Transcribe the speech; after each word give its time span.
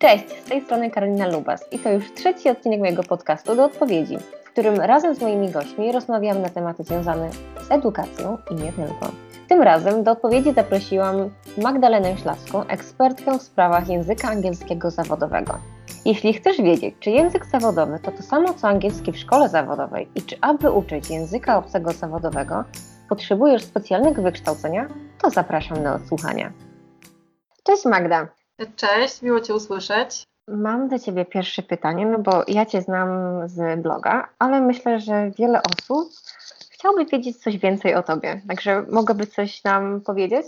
Cześć, 0.00 0.24
z 0.44 0.48
tej 0.48 0.60
strony 0.60 0.90
Karolina 0.90 1.26
Lubas 1.26 1.72
i 1.72 1.78
to 1.78 1.92
już 1.92 2.14
trzeci 2.14 2.50
odcinek 2.50 2.80
mojego 2.80 3.02
podcastu 3.02 3.56
do 3.56 3.64
odpowiedzi, 3.64 4.18
w 4.44 4.50
którym 4.50 4.80
razem 4.80 5.14
z 5.14 5.20
moimi 5.20 5.50
gośćmi 5.50 5.92
rozmawiam 5.92 6.42
na 6.42 6.48
tematy 6.48 6.84
związane 6.84 7.30
z 7.60 7.70
edukacją 7.70 8.38
i 8.50 8.54
nie 8.54 8.72
tylko. 8.72 9.10
Tym 9.48 9.62
razem 9.62 10.04
do 10.04 10.10
odpowiedzi 10.10 10.52
zaprosiłam 10.52 11.30
Magdalenę 11.62 12.16
Ślaską, 12.16 12.66
ekspertkę 12.66 13.38
w 13.38 13.42
sprawach 13.42 13.88
języka 13.88 14.28
angielskiego 14.28 14.90
zawodowego. 14.90 15.58
Jeśli 16.04 16.32
chcesz 16.32 16.62
wiedzieć, 16.62 16.94
czy 17.00 17.10
język 17.10 17.46
zawodowy 17.46 17.98
to 18.02 18.12
to 18.12 18.22
samo 18.22 18.54
co 18.54 18.68
angielski 18.68 19.12
w 19.12 19.18
szkole 19.18 19.48
zawodowej 19.48 20.08
i 20.14 20.22
czy 20.22 20.36
aby 20.40 20.70
uczyć 20.70 21.10
języka 21.10 21.58
obcego 21.58 21.92
zawodowego 21.92 22.64
potrzebujesz 23.08 23.64
specjalnego 23.64 24.22
wykształcenia, 24.22 24.88
to 25.22 25.30
zapraszam 25.30 25.82
do 25.82 25.94
odsłuchania. 25.94 26.52
Cześć 27.64 27.84
Magda. 27.84 28.39
Cześć, 28.76 29.22
miło 29.22 29.40
Cię 29.40 29.54
usłyszeć. 29.54 30.24
Mam 30.48 30.88
do 30.88 30.98
Ciebie 30.98 31.24
pierwsze 31.24 31.62
pytanie, 31.62 32.06
no 32.06 32.18
bo 32.18 32.44
ja 32.48 32.66
Cię 32.66 32.82
znam 32.82 33.08
z 33.48 33.82
bloga, 33.82 34.28
ale 34.38 34.60
myślę, 34.60 35.00
że 35.00 35.30
wiele 35.38 35.60
osób 35.62 36.08
chciałby 36.70 37.06
wiedzieć 37.06 37.36
coś 37.36 37.58
więcej 37.58 37.94
o 37.94 38.02
Tobie. 38.02 38.40
Także 38.48 38.84
mogłaby 38.90 39.26
coś 39.26 39.64
nam 39.64 40.00
powiedzieć? 40.00 40.46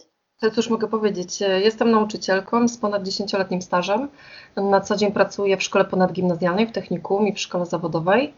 Cóż 0.55 0.71
mogę 0.71 0.89
powiedzieć? 0.89 1.41
Jestem 1.41 1.91
nauczycielką 1.91 2.69
z 2.69 2.77
ponad 2.77 3.03
10-letnim 3.03 3.63
stażem. 3.63 4.09
Na 4.57 4.81
co 4.81 4.97
dzień 4.97 5.13
pracuję 5.13 5.57
w 5.57 5.63
szkole 5.63 5.85
ponadgimnazjalnej, 5.85 6.67
w 6.67 6.73
technikum 6.73 7.29
i 7.29 7.33
w 7.33 7.41
szkole 7.41 7.67
zawodowej. 7.67 8.35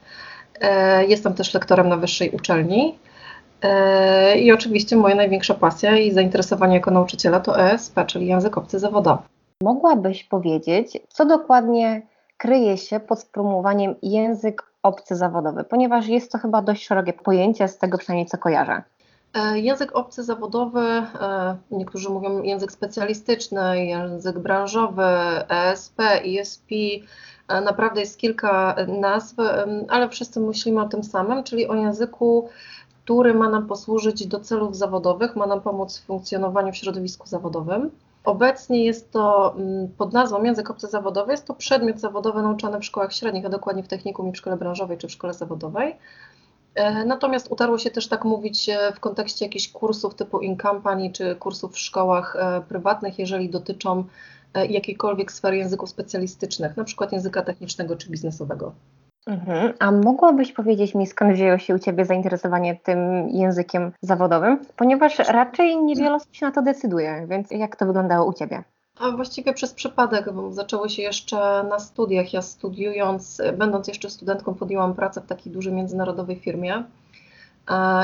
E, 0.60 1.04
jestem 1.06 1.34
też 1.34 1.54
lektorem 1.54 1.88
na 1.88 1.96
wyższej 1.96 2.30
uczelni. 2.30 2.98
E, 3.62 4.38
I 4.38 4.52
oczywiście 4.52 4.96
moja 4.96 5.14
największa 5.14 5.54
pasja 5.54 5.98
i 5.98 6.12
zainteresowanie 6.12 6.74
jako 6.74 6.90
nauczyciela 6.90 7.40
to 7.40 7.60
ESP, 7.60 8.06
czyli 8.06 8.26
język 8.26 8.58
obcy 8.58 8.78
zawodowy. 8.78 9.33
Mogłabyś 9.62 10.24
powiedzieć, 10.24 10.98
co 11.08 11.26
dokładnie 11.26 12.02
kryje 12.36 12.76
się 12.76 13.00
pod 13.00 13.20
spromułowaniem 13.20 13.94
język 14.02 14.62
obcy 14.82 15.16
zawodowy, 15.16 15.64
ponieważ 15.64 16.06
jest 16.06 16.32
to 16.32 16.38
chyba 16.38 16.62
dość 16.62 16.86
szerokie 16.86 17.12
pojęcie, 17.12 17.68
z 17.68 17.78
tego 17.78 17.98
przynajmniej 17.98 18.26
co 18.26 18.38
kojarzę. 18.38 18.82
E, 19.34 19.58
język 19.58 19.96
obcy 19.96 20.22
zawodowy, 20.22 20.80
e, 20.80 21.56
niektórzy 21.70 22.10
mówią 22.10 22.42
język 22.42 22.72
specjalistyczny, 22.72 23.86
język 23.86 24.38
branżowy, 24.38 25.04
ESP, 25.48 26.02
ESP, 26.24 26.70
e, 27.48 27.60
naprawdę 27.60 28.00
jest 28.00 28.18
kilka 28.18 28.76
nazw, 28.88 29.36
ale 29.88 30.08
wszyscy 30.08 30.40
myślimy 30.40 30.80
o 30.80 30.88
tym 30.88 31.04
samym, 31.04 31.44
czyli 31.44 31.66
o 31.66 31.74
języku, 31.74 32.48
który 33.04 33.34
ma 33.34 33.48
nam 33.48 33.66
posłużyć 33.66 34.26
do 34.26 34.40
celów 34.40 34.76
zawodowych, 34.76 35.36
ma 35.36 35.46
nam 35.46 35.60
pomóc 35.60 35.98
w 35.98 36.06
funkcjonowaniu 36.06 36.72
w 36.72 36.76
środowisku 36.76 37.26
zawodowym. 37.26 37.90
Obecnie 38.24 38.84
jest 38.84 39.10
to 39.10 39.54
mm, 39.56 39.88
pod 39.88 40.12
nazwą 40.12 40.42
język 40.42 40.70
obcy 40.70 40.86
zawodowy, 40.86 41.32
jest 41.32 41.46
to 41.46 41.54
przedmiot 41.54 42.00
zawodowy 42.00 42.42
nauczany 42.42 42.80
w 42.80 42.84
szkołach 42.84 43.12
średnich, 43.12 43.46
a 43.46 43.48
dokładnie 43.48 43.82
w 43.82 43.88
technikum 43.88 44.28
i 44.28 44.32
w 44.32 44.36
szkole 44.36 44.56
branżowej 44.56 44.98
czy 44.98 45.08
w 45.08 45.12
szkole 45.12 45.34
zawodowej. 45.34 45.96
E, 46.74 47.04
natomiast 47.04 47.52
utarło 47.52 47.78
się 47.78 47.90
też 47.90 48.08
tak 48.08 48.24
mówić 48.24 48.68
e, 48.68 48.92
w 48.92 49.00
kontekście 49.00 49.44
jakichś 49.44 49.68
kursów 49.68 50.14
typu 50.14 50.40
in 50.40 50.58
company 50.58 51.12
czy 51.12 51.36
kursów 51.36 51.72
w 51.72 51.78
szkołach 51.78 52.36
e, 52.36 52.62
prywatnych, 52.68 53.18
jeżeli 53.18 53.50
dotyczą 53.50 54.04
jakiejkolwiek 54.68 55.32
sfery 55.32 55.56
języków 55.56 55.90
specjalistycznych, 55.90 56.76
na 56.76 56.84
przykład 56.84 57.12
języka 57.12 57.42
technicznego 57.42 57.96
czy 57.96 58.10
biznesowego. 58.10 58.72
Mhm. 59.26 59.72
A 59.78 59.90
mogłabyś 59.92 60.52
powiedzieć 60.52 60.94
mi, 60.94 61.06
skąd 61.06 61.34
wzięło 61.34 61.58
się 61.58 61.74
u 61.74 61.78
Ciebie 61.78 62.04
zainteresowanie 62.04 62.76
tym 62.76 63.28
językiem 63.28 63.92
zawodowym? 64.02 64.58
Ponieważ 64.76 65.18
raczej 65.18 65.76
niewiele 65.76 66.14
osób 66.14 66.34
się 66.34 66.46
na 66.46 66.52
to 66.52 66.62
decyduje, 66.62 67.26
więc 67.28 67.50
jak 67.50 67.76
to 67.76 67.86
wyglądało 67.86 68.26
u 68.26 68.32
Ciebie? 68.32 68.62
A 69.00 69.10
właściwie 69.10 69.52
przez 69.52 69.72
przypadek, 69.74 70.32
bo 70.32 70.52
zaczęło 70.52 70.88
się 70.88 71.02
jeszcze 71.02 71.64
na 71.70 71.78
studiach. 71.78 72.32
Ja 72.32 72.42
studiując, 72.42 73.42
będąc 73.58 73.88
jeszcze 73.88 74.10
studentką, 74.10 74.54
podjęłam 74.54 74.94
pracę 74.94 75.20
w 75.20 75.26
takiej 75.26 75.52
dużej 75.52 75.72
międzynarodowej 75.72 76.36
firmie. 76.36 76.84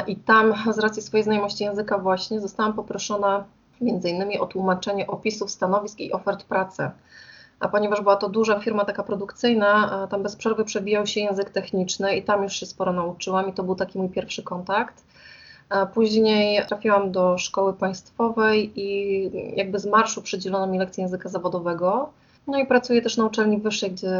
I 0.06 0.16
tam 0.16 0.54
z 0.72 0.78
racji 0.78 1.02
swojej 1.02 1.24
znajomości 1.24 1.64
języka 1.64 1.98
właśnie 1.98 2.40
zostałam 2.40 2.72
poproszona 2.72 3.44
między 3.80 4.10
innymi 4.10 4.38
o 4.38 4.46
tłumaczenie 4.46 5.06
opisów 5.06 5.50
stanowisk 5.50 6.00
i 6.00 6.12
ofert 6.12 6.44
pracy 6.44 6.90
a 7.60 7.68
ponieważ 7.68 8.00
była 8.00 8.16
to 8.16 8.28
duża 8.28 8.60
firma 8.60 8.84
taka 8.84 9.02
produkcyjna, 9.02 10.06
tam 10.10 10.22
bez 10.22 10.36
przerwy 10.36 10.64
przebijał 10.64 11.06
się 11.06 11.20
język 11.20 11.50
techniczny 11.50 12.16
i 12.16 12.22
tam 12.22 12.42
już 12.42 12.52
się 12.52 12.66
sporo 12.66 12.92
nauczyłam 12.92 13.48
i 13.48 13.52
to 13.52 13.62
był 13.62 13.74
taki 13.74 13.98
mój 13.98 14.08
pierwszy 14.08 14.42
kontakt. 14.42 15.04
Później 15.94 16.66
trafiłam 16.66 17.12
do 17.12 17.38
szkoły 17.38 17.72
państwowej 17.72 18.72
i 18.80 19.30
jakby 19.56 19.78
z 19.78 19.86
marszu 19.86 20.22
przydzielono 20.22 20.66
mi 20.66 20.78
lekcję 20.78 21.02
języka 21.02 21.28
zawodowego. 21.28 22.10
No 22.46 22.58
i 22.58 22.66
pracuję 22.66 23.02
też 23.02 23.16
na 23.16 23.26
uczelni 23.26 23.58
wyższej, 23.58 23.90
gdzie 23.90 24.10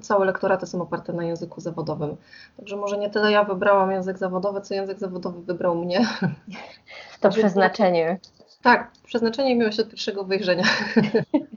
całe 0.00 0.26
lektoraty 0.26 0.66
są 0.66 0.82
oparte 0.82 1.12
na 1.12 1.24
języku 1.24 1.60
zawodowym. 1.60 2.16
Także 2.56 2.76
może 2.76 2.98
nie 2.98 3.10
tyle 3.10 3.32
ja 3.32 3.44
wybrałam 3.44 3.90
język 3.90 4.18
zawodowy, 4.18 4.60
co 4.60 4.74
język 4.74 4.98
zawodowy 4.98 5.42
wybrał 5.42 5.74
mnie. 5.74 6.06
To 7.20 7.30
przeznaczenie. 7.30 8.18
Tak, 8.62 8.90
przeznaczenie 9.04 9.56
miło 9.56 9.70
się 9.70 9.82
od 9.82 9.88
pierwszego 9.88 10.24
wyjrzenia. 10.24 10.64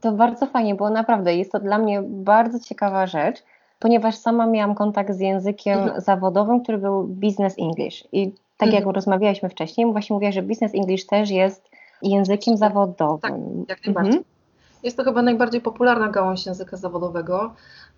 To 0.00 0.12
bardzo 0.12 0.46
fajnie, 0.46 0.74
bo 0.74 0.90
naprawdę 0.90 1.36
jest 1.36 1.52
to 1.52 1.60
dla 1.60 1.78
mnie 1.78 2.02
bardzo 2.02 2.60
ciekawa 2.60 3.06
rzecz, 3.06 3.42
ponieważ 3.78 4.16
sama 4.16 4.46
miałam 4.46 4.74
kontakt 4.74 5.14
z 5.14 5.20
językiem 5.20 5.78
mhm. 5.78 6.00
zawodowym, 6.00 6.62
który 6.62 6.78
był 6.78 7.04
business 7.04 7.54
English. 7.58 8.08
I 8.12 8.32
tak 8.56 8.68
mhm. 8.68 8.84
jak 8.84 8.94
rozmawialiśmy 8.94 9.48
wcześniej, 9.48 9.92
właśnie 9.92 10.14
mówiła, 10.14 10.32
że 10.32 10.42
business 10.42 10.74
English 10.74 11.06
też 11.06 11.30
jest 11.30 11.70
językiem 12.02 12.56
zawodowym. 12.56 13.20
Tak, 13.20 13.78
jak 13.78 13.86
najbardziej. 13.86 14.16
Mhm. 14.16 14.39
Jest 14.82 14.96
to 14.96 15.04
chyba 15.04 15.22
najbardziej 15.22 15.60
popularna 15.60 16.08
gałąź 16.08 16.46
języka 16.46 16.76
zawodowego, 16.76 17.54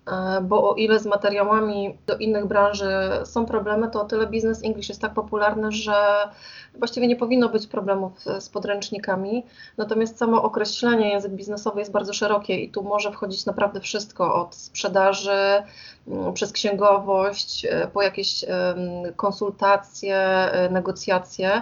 e, 0.07 0.41
bo 0.41 0.69
o 0.69 0.75
ile 0.75 0.99
z 0.99 1.05
materiałami 1.05 1.97
do 2.07 2.17
innych 2.17 2.45
branży 2.45 2.87
są 3.23 3.45
problemy, 3.45 3.89
to 3.89 4.01
o 4.01 4.05
tyle 4.05 4.27
business 4.27 4.63
English 4.63 4.89
jest 4.89 5.01
tak 5.01 5.13
popularny, 5.13 5.71
że 5.71 5.93
właściwie 6.75 7.07
nie 7.07 7.15
powinno 7.15 7.49
być 7.49 7.67
problemów 7.67 8.13
z 8.39 8.49
podręcznikami. 8.49 9.45
Natomiast 9.77 10.17
samo 10.17 10.43
określenie 10.43 11.09
język 11.09 11.31
biznesowy 11.31 11.79
jest 11.79 11.91
bardzo 11.91 12.13
szerokie 12.13 12.59
i 12.59 12.69
tu 12.69 12.83
może 12.83 13.11
wchodzić 13.11 13.45
naprawdę 13.45 13.79
wszystko 13.79 14.35
od 14.35 14.55
sprzedaży 14.55 15.63
mm, 16.07 16.33
przez 16.33 16.51
księgowość, 16.51 17.65
e, 17.65 17.87
po 17.93 18.01
jakieś 18.01 18.45
konsultacje, 19.15 20.17
e, 20.17 20.69
negocjacje. 20.69 21.61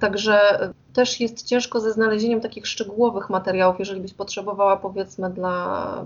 Także 0.00 0.38
też 0.92 1.20
jest 1.20 1.46
ciężko 1.46 1.80
ze 1.80 1.92
znalezieniem 1.92 2.40
takich 2.40 2.66
szczegółowych 2.66 3.30
materiałów, 3.30 3.78
jeżeli 3.78 4.00
byś 4.00 4.14
potrzebowała 4.14 4.76
powiedzmy 4.76 5.30
dla 5.30 6.04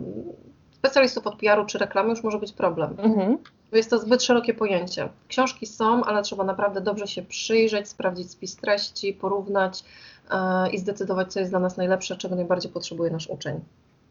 specjalistów 0.73 1.27
od 1.27 1.37
PR-u 1.37 1.67
czy 1.67 1.79
reklamy, 1.79 2.11
już 2.11 2.23
może 2.23 2.39
być 2.39 2.53
problem. 2.53 2.97
Mhm. 2.99 3.39
Jest 3.73 3.91
to 3.91 3.99
zbyt 3.99 4.23
szerokie 4.23 4.55
pojęcie. 4.55 5.09
Książki 5.29 5.67
są, 5.67 6.05
ale 6.05 6.23
trzeba 6.23 6.45
naprawdę 6.45 6.81
dobrze 6.81 7.07
się 7.07 7.23
przyjrzeć, 7.23 7.89
sprawdzić 7.89 8.31
spis 8.31 8.57
treści, 8.57 9.13
porównać 9.13 9.85
yy, 10.31 10.71
i 10.71 10.79
zdecydować, 10.79 11.33
co 11.33 11.41
jest 11.41 11.53
dla 11.53 11.61
nas 11.61 11.77
najlepsze, 11.77 12.17
czego 12.17 12.37
najbardziej 12.37 12.73
potrzebuje 12.73 13.11
nasz 13.11 13.29
uczeń. 13.29 13.61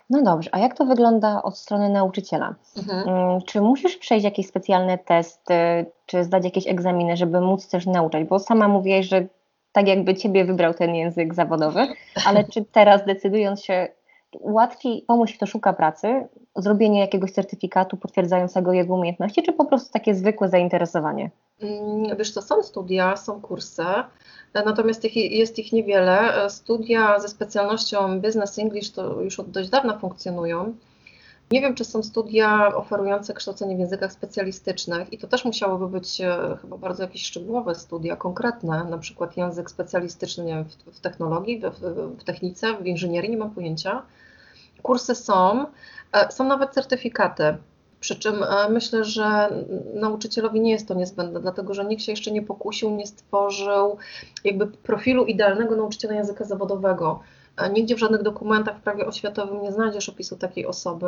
No 0.09 0.21
dobrze, 0.21 0.49
a 0.53 0.59
jak 0.59 0.77
to 0.77 0.85
wygląda 0.85 1.43
od 1.43 1.57
strony 1.57 1.89
nauczyciela? 1.89 2.55
Mhm. 2.77 3.09
Mm, 3.09 3.41
czy 3.41 3.61
musisz 3.61 3.97
przejść 3.97 4.23
jakieś 4.23 4.47
specjalne 4.47 4.97
testy, 4.97 5.85
czy 6.05 6.23
zdać 6.23 6.43
jakieś 6.43 6.67
egzaminy, 6.67 7.17
żeby 7.17 7.41
móc 7.41 7.67
też 7.67 7.85
nauczać? 7.85 8.27
Bo 8.27 8.39
sama 8.39 8.67
mówiłaś, 8.67 9.05
że 9.05 9.27
tak 9.71 9.87
jakby 9.87 10.15
ciebie 10.15 10.45
wybrał 10.45 10.73
ten 10.73 10.95
język 10.95 11.33
zawodowy, 11.33 11.87
ale 12.25 12.43
czy 12.43 12.65
teraz 12.65 13.05
decydując 13.05 13.63
się 13.63 13.87
łatwiej 14.39 15.03
komuś, 15.07 15.37
kto 15.37 15.45
szuka 15.45 15.73
pracy, 15.73 16.27
zrobienie 16.55 16.99
jakiegoś 16.99 17.31
certyfikatu 17.31 17.97
potwierdzającego 17.97 18.73
jego 18.73 18.95
umiejętności, 18.95 19.43
czy 19.43 19.53
po 19.53 19.65
prostu 19.65 19.91
takie 19.93 20.15
zwykłe 20.15 20.49
zainteresowanie? 20.49 21.29
Mm, 21.61 22.17
wiesz 22.17 22.33
to 22.33 22.41
są 22.41 22.63
studia, 22.63 23.17
są 23.17 23.41
kursy, 23.41 23.83
natomiast 24.53 25.03
jest 25.15 25.59
ich 25.59 25.71
niewiele. 25.73 26.49
Studia 26.49 27.19
ze 27.19 27.29
specjalnością 27.29 28.21
Business 28.21 28.59
English 28.59 28.91
to 28.91 29.21
już 29.21 29.39
od 29.39 29.51
dość 29.51 29.69
dawna 29.69 29.99
funkcjonują. 29.99 30.73
Nie 31.51 31.61
wiem, 31.61 31.75
czy 31.75 31.85
są 31.85 32.03
studia 32.03 32.75
oferujące 32.75 33.33
kształcenie 33.33 33.75
w 33.75 33.79
językach 33.79 34.11
specjalistycznych 34.11 35.13
i 35.13 35.17
to 35.17 35.27
też 35.27 35.45
musiałyby 35.45 35.87
być 35.87 36.21
e, 36.21 36.57
chyba 36.61 36.77
bardzo 36.77 37.03
jakieś 37.03 37.25
szczegółowe 37.25 37.75
studia, 37.75 38.15
konkretne, 38.15 38.83
na 38.83 38.97
przykład 38.97 39.37
język 39.37 39.71
specjalistyczny 39.71 40.43
nie 40.43 40.53
wiem, 40.53 40.65
w, 40.65 40.97
w 40.97 40.99
technologii, 40.99 41.59
w, 41.59 41.79
w, 42.19 42.23
technice, 42.23 42.77
w 42.77 42.87
inżynierii, 42.87 43.29
nie 43.29 43.37
mam 43.37 43.51
pojęcia. 43.51 44.03
Kursy 44.81 45.15
są, 45.15 45.65
e, 46.13 46.31
są 46.31 46.43
nawet 46.43 46.71
certyfikaty. 46.71 47.57
Przy 47.99 48.15
czym 48.15 48.43
e, 48.43 48.69
myślę, 48.69 49.03
że 49.03 49.49
nauczycielowi 49.93 50.61
nie 50.61 50.71
jest 50.71 50.87
to 50.87 50.93
niezbędne, 50.93 51.39
dlatego 51.39 51.73
że 51.73 51.85
nikt 51.85 52.03
się 52.03 52.11
jeszcze 52.11 52.31
nie 52.31 52.41
pokusił, 52.41 52.91
nie 52.91 53.07
stworzył 53.07 53.97
jakby 54.43 54.67
profilu 54.67 55.25
idealnego 55.25 55.75
nauczyciela 55.75 56.13
języka 56.13 56.45
zawodowego. 56.45 57.19
Nigdzie 57.73 57.95
w 57.95 57.99
żadnych 57.99 58.23
dokumentach 58.23 58.77
w 58.77 58.81
prawie 58.81 59.05
oświatowym 59.05 59.61
nie 59.61 59.71
znajdziesz 59.71 60.09
opisu 60.09 60.35
takiej 60.35 60.65
osoby. 60.65 61.07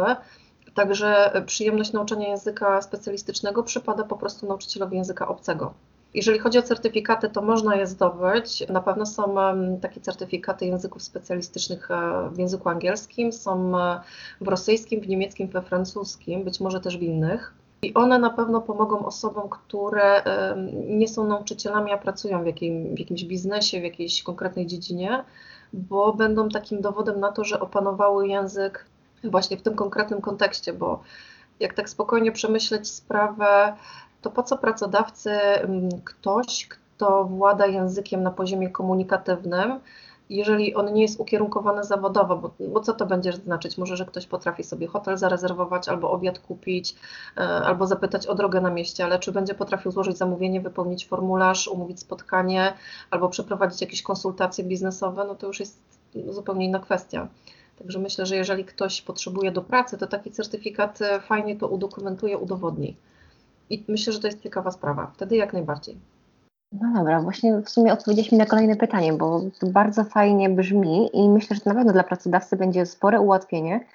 Także 0.74 1.42
przyjemność 1.46 1.94
nauczania 1.94 2.28
języka 2.28 2.82
specjalistycznego 2.82 3.64
przypada 3.64 4.04
po 4.04 4.18
prostu 4.18 4.48
nauczycielowi 4.48 4.98
języka 4.98 5.28
obcego. 5.28 5.74
Jeżeli 6.14 6.40
chodzi 6.40 6.60
o 6.60 6.62
certyfikaty, 6.62 7.30
to 7.30 7.42
można 7.42 7.76
je 7.76 7.88
zdobyć. 7.88 8.68
Na 8.70 8.82
pewno 8.82 9.06
są 9.06 9.36
takie 9.82 10.02
certyfikaty 10.02 10.66
języków 10.66 11.04
specjalistycznych 11.04 11.92
e, 11.92 12.30
w 12.32 12.38
języku 12.38 12.70
angielskim, 12.70 13.32
są 13.32 13.80
e, 13.80 14.02
w 14.42 14.48
rosyjskim, 14.48 15.02
w 15.02 15.08
niemieckim, 15.08 15.48
we 15.48 15.62
francuskim, 15.62 16.44
być 16.44 16.60
może 16.60 16.80
też 16.80 16.98
w 16.98 17.02
innych. 17.02 17.54
I 17.82 17.94
one 17.94 18.20
na 18.20 18.30
pewno 18.30 18.62
pomogą 18.62 19.06
osobom, 19.06 19.50
które 19.50 20.24
nie 20.88 21.08
są 21.08 21.28
nauczycielami, 21.28 21.92
a 21.92 21.98
pracują 21.98 22.44
w, 22.44 22.46
jakim, 22.46 22.96
w 22.96 23.00
jakimś 23.00 23.24
biznesie, 23.24 23.80
w 23.80 23.84
jakiejś 23.84 24.24
konkretnej 24.24 24.68
dziedzinie, 24.68 25.24
bo 25.74 26.14
będą 26.14 26.50
takim 26.50 26.82
dowodem 26.82 27.20
na 27.20 27.32
to, 27.32 27.44
że 27.44 27.60
opanowały 27.60 28.28
język 28.28 28.86
właśnie 29.24 29.58
w 29.58 29.62
tym 29.62 29.76
konkretnym 29.76 30.22
kontekście, 30.22 30.74
bo 30.74 31.02
jak 31.60 31.74
tak 31.74 31.90
spokojnie 31.90 32.32
przemyśleć 32.32 32.88
sprawę, 32.88 33.76
to 34.22 34.30
po 34.30 34.44
co 34.44 34.58
pracodawcy 34.58 35.32
ktoś, 36.04 36.68
kto 36.68 37.24
włada 37.24 37.66
językiem 37.66 38.24
na 38.24 38.32
poziomie 38.32 38.70
komunikatywnym, 38.70 39.80
jeżeli 40.30 40.76
on 40.76 40.94
nie 40.94 41.02
jest 41.02 41.20
ukierunkowany 41.20 41.84
zawodowo, 41.84 42.38
bo, 42.38 42.52
bo, 42.68 42.80
co 42.80 42.94
to 42.94 43.06
będzie 43.06 43.34
znaczyć? 43.34 43.78
Może, 43.78 43.98
że 43.98 44.06
ktoś 44.06 44.28
potrafi 44.28 44.64
sobie 44.64 44.88
hotel 44.88 45.18
zarezerwować, 45.18 45.90
albo 45.90 46.12
obiad 46.12 46.40
kupić, 46.40 46.96
e, 47.38 47.42
albo 47.42 47.88
zapytać 47.88 48.28
o 48.28 48.36
drogę 48.36 48.62
na 48.62 48.70
mieście, 48.70 49.06
ale 49.06 49.20
czy 49.20 49.32
będzie 49.32 49.54
potrafił 49.54 49.92
złożyć 49.92 50.18
zamówienie, 50.18 50.62
wypełnić 50.62 51.08
formularz, 51.08 51.68
umówić 51.68 52.00
spotkanie, 52.00 52.74
albo 53.12 53.30
przeprowadzić 53.30 53.82
jakieś 53.82 54.02
konsultacje 54.02 54.64
biznesowe, 54.64 55.26
no 55.28 55.36
to 55.36 55.48
już 55.48 55.60
jest 55.60 55.80
zupełnie 56.30 56.66
inna 56.66 56.80
kwestia. 56.80 57.28
Także 57.80 58.00
myślę, 58.00 58.26
że 58.26 58.36
jeżeli 58.36 58.66
ktoś 58.66 59.02
potrzebuje 59.02 59.52
do 59.52 59.62
pracy, 59.62 59.98
to 59.98 60.08
taki 60.08 60.32
certyfikat 60.32 61.02
e, 61.02 61.20
fajnie 61.20 61.56
to 61.56 61.68
udokumentuje, 61.68 62.38
udowodni. 62.38 62.96
I 63.70 63.84
myślę, 63.88 64.14
że 64.14 64.20
to 64.20 64.28
jest 64.28 64.44
ciekawa 64.44 64.72
sprawa. 64.72 65.12
Wtedy 65.16 65.36
jak 65.36 65.54
najbardziej. 65.54 65.98
No 66.72 66.94
dobra, 66.94 67.22
właśnie 67.22 67.62
w 67.62 67.70
sumie 67.70 67.94
odpowiedzieliśmy 67.94 68.38
na 68.38 68.46
kolejne 68.46 68.76
pytanie, 68.76 69.14
bo 69.14 69.42
to 69.60 69.68
bardzo 69.68 70.04
fajnie 70.04 70.50
brzmi 70.50 71.10
i 71.14 71.30
myślę, 71.30 71.56
że 71.56 71.62
to 71.62 71.70
na 71.70 71.76
pewno 71.76 71.94
dla 71.94 72.04
pracodawcy 72.04 72.58
będzie 72.58 72.86
spore 72.86 73.22
ułatwienie, 73.22 73.86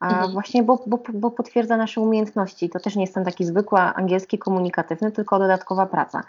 a 0.00 0.08
mhm. 0.08 0.32
właśnie 0.32 0.62
bo, 0.62 0.82
bo, 0.86 0.98
bo 1.14 1.30
potwierdza 1.30 1.76
nasze 1.76 2.00
umiejętności. 2.00 2.70
To 2.70 2.80
też 2.80 2.96
nie 2.96 3.02
jest 3.02 3.14
ten 3.14 3.24
taki 3.24 3.44
zwykły 3.44 3.80
angielski 3.80 4.38
komunikatywny, 4.38 5.12
tylko 5.12 5.38
dodatkowa 5.38 5.86
praca. 5.86 6.22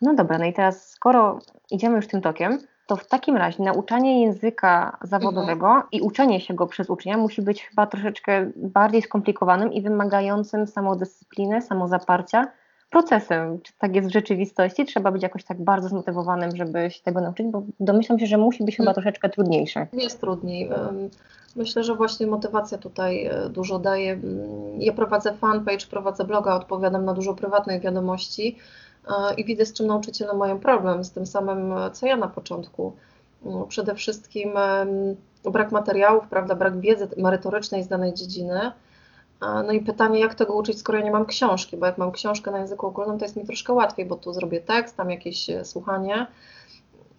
No 0.00 0.14
dobra, 0.14 0.38
no 0.38 0.44
i 0.44 0.52
teraz 0.52 0.90
skoro 0.90 1.38
idziemy 1.70 1.96
już 1.96 2.06
tym 2.06 2.20
tokiem, 2.20 2.58
to 2.86 2.96
w 2.96 3.08
takim 3.08 3.36
razie 3.36 3.62
nauczanie 3.62 4.22
języka 4.22 4.98
zawodowego 5.02 5.66
mhm. 5.66 5.84
i 5.92 6.00
uczenie 6.00 6.40
się 6.40 6.54
go 6.54 6.66
przez 6.66 6.90
ucznia 6.90 7.18
musi 7.18 7.42
być 7.42 7.64
chyba 7.64 7.86
troszeczkę 7.86 8.50
bardziej 8.56 9.02
skomplikowanym 9.02 9.72
i 9.72 9.82
wymagającym 9.82 10.66
samodyscypliny, 10.66 11.62
samozaparcia 11.62 12.46
procesem. 12.90 13.60
Czy 13.62 13.72
tak 13.78 13.96
jest 13.96 14.08
w 14.08 14.12
rzeczywistości? 14.12 14.84
Trzeba 14.84 15.10
być 15.10 15.22
jakoś 15.22 15.44
tak 15.44 15.64
bardzo 15.64 15.88
zmotywowanym, 15.88 16.56
żeby 16.56 16.90
się 16.90 17.02
tego 17.02 17.20
nauczyć, 17.20 17.46
bo 17.46 17.62
domyślam 17.80 18.18
się, 18.18 18.26
że 18.26 18.38
musi 18.38 18.64
być 18.64 18.76
chyba 18.76 18.90
mhm. 18.90 18.94
troszeczkę 18.94 19.28
trudniejsze. 19.28 19.86
Jest 19.92 20.20
trudniej. 20.20 20.70
Myślę, 21.56 21.84
że 21.84 21.94
właśnie 21.94 22.26
motywacja 22.26 22.78
tutaj 22.78 23.26
e, 23.26 23.48
dużo 23.48 23.78
daje. 23.78 24.12
Mm, 24.12 24.80
ja 24.80 24.92
prowadzę 24.92 25.34
fanpage, 25.34 25.86
prowadzę 25.90 26.24
bloga, 26.24 26.54
odpowiadam 26.54 27.04
na 27.04 27.14
dużo 27.14 27.34
prywatnych 27.34 27.82
wiadomości 27.82 28.56
e, 29.08 29.34
i 29.34 29.44
widzę, 29.44 29.66
z 29.66 29.72
czym 29.72 29.86
nauczyciele 29.86 30.34
mają 30.34 30.58
problem, 30.58 31.04
z 31.04 31.12
tym 31.12 31.26
samym, 31.26 31.72
e, 31.72 31.90
co 31.90 32.06
ja 32.06 32.16
na 32.16 32.28
początku. 32.28 32.92
No, 33.44 33.66
przede 33.66 33.94
wszystkim 33.94 34.50
brak 35.44 35.72
materiałów, 35.72 36.28
prawda, 36.28 36.54
brak 36.54 36.80
wiedzy 36.80 37.08
merytorycznej 37.16 37.82
z 37.82 37.88
danej 37.88 38.14
dziedziny 38.14 38.72
no 39.40 39.72
i 39.72 39.80
pytanie, 39.80 40.20
jak 40.20 40.34
tego 40.34 40.54
uczyć, 40.54 40.78
skoro 40.78 40.98
ja 40.98 41.04
nie 41.04 41.10
mam 41.10 41.26
książki, 41.26 41.76
bo 41.76 41.86
jak 41.86 41.98
mam 41.98 42.12
książkę 42.12 42.50
na 42.50 42.58
języku 42.58 42.86
ogólnym, 42.86 43.18
to 43.18 43.24
jest 43.24 43.36
mi 43.36 43.46
troszkę 43.46 43.72
łatwiej, 43.72 44.06
bo 44.06 44.16
tu 44.16 44.32
zrobię 44.32 44.60
tekst, 44.60 44.96
tam 44.96 45.10
jakieś 45.10 45.50
e, 45.50 45.64
słuchanie. 45.64 46.26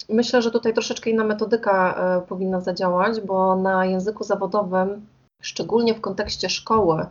Myślę, 0.09 0.41
że 0.41 0.51
tutaj 0.51 0.73
troszeczkę 0.73 1.09
inna 1.09 1.23
metodyka 1.23 1.95
e, 1.95 2.21
powinna 2.21 2.59
zadziałać, 2.59 3.21
bo 3.21 3.55
na 3.55 3.85
języku 3.85 4.23
zawodowym, 4.23 5.05
szczególnie 5.41 5.93
w 5.93 6.01
kontekście 6.01 6.49
szkoły 6.49 7.05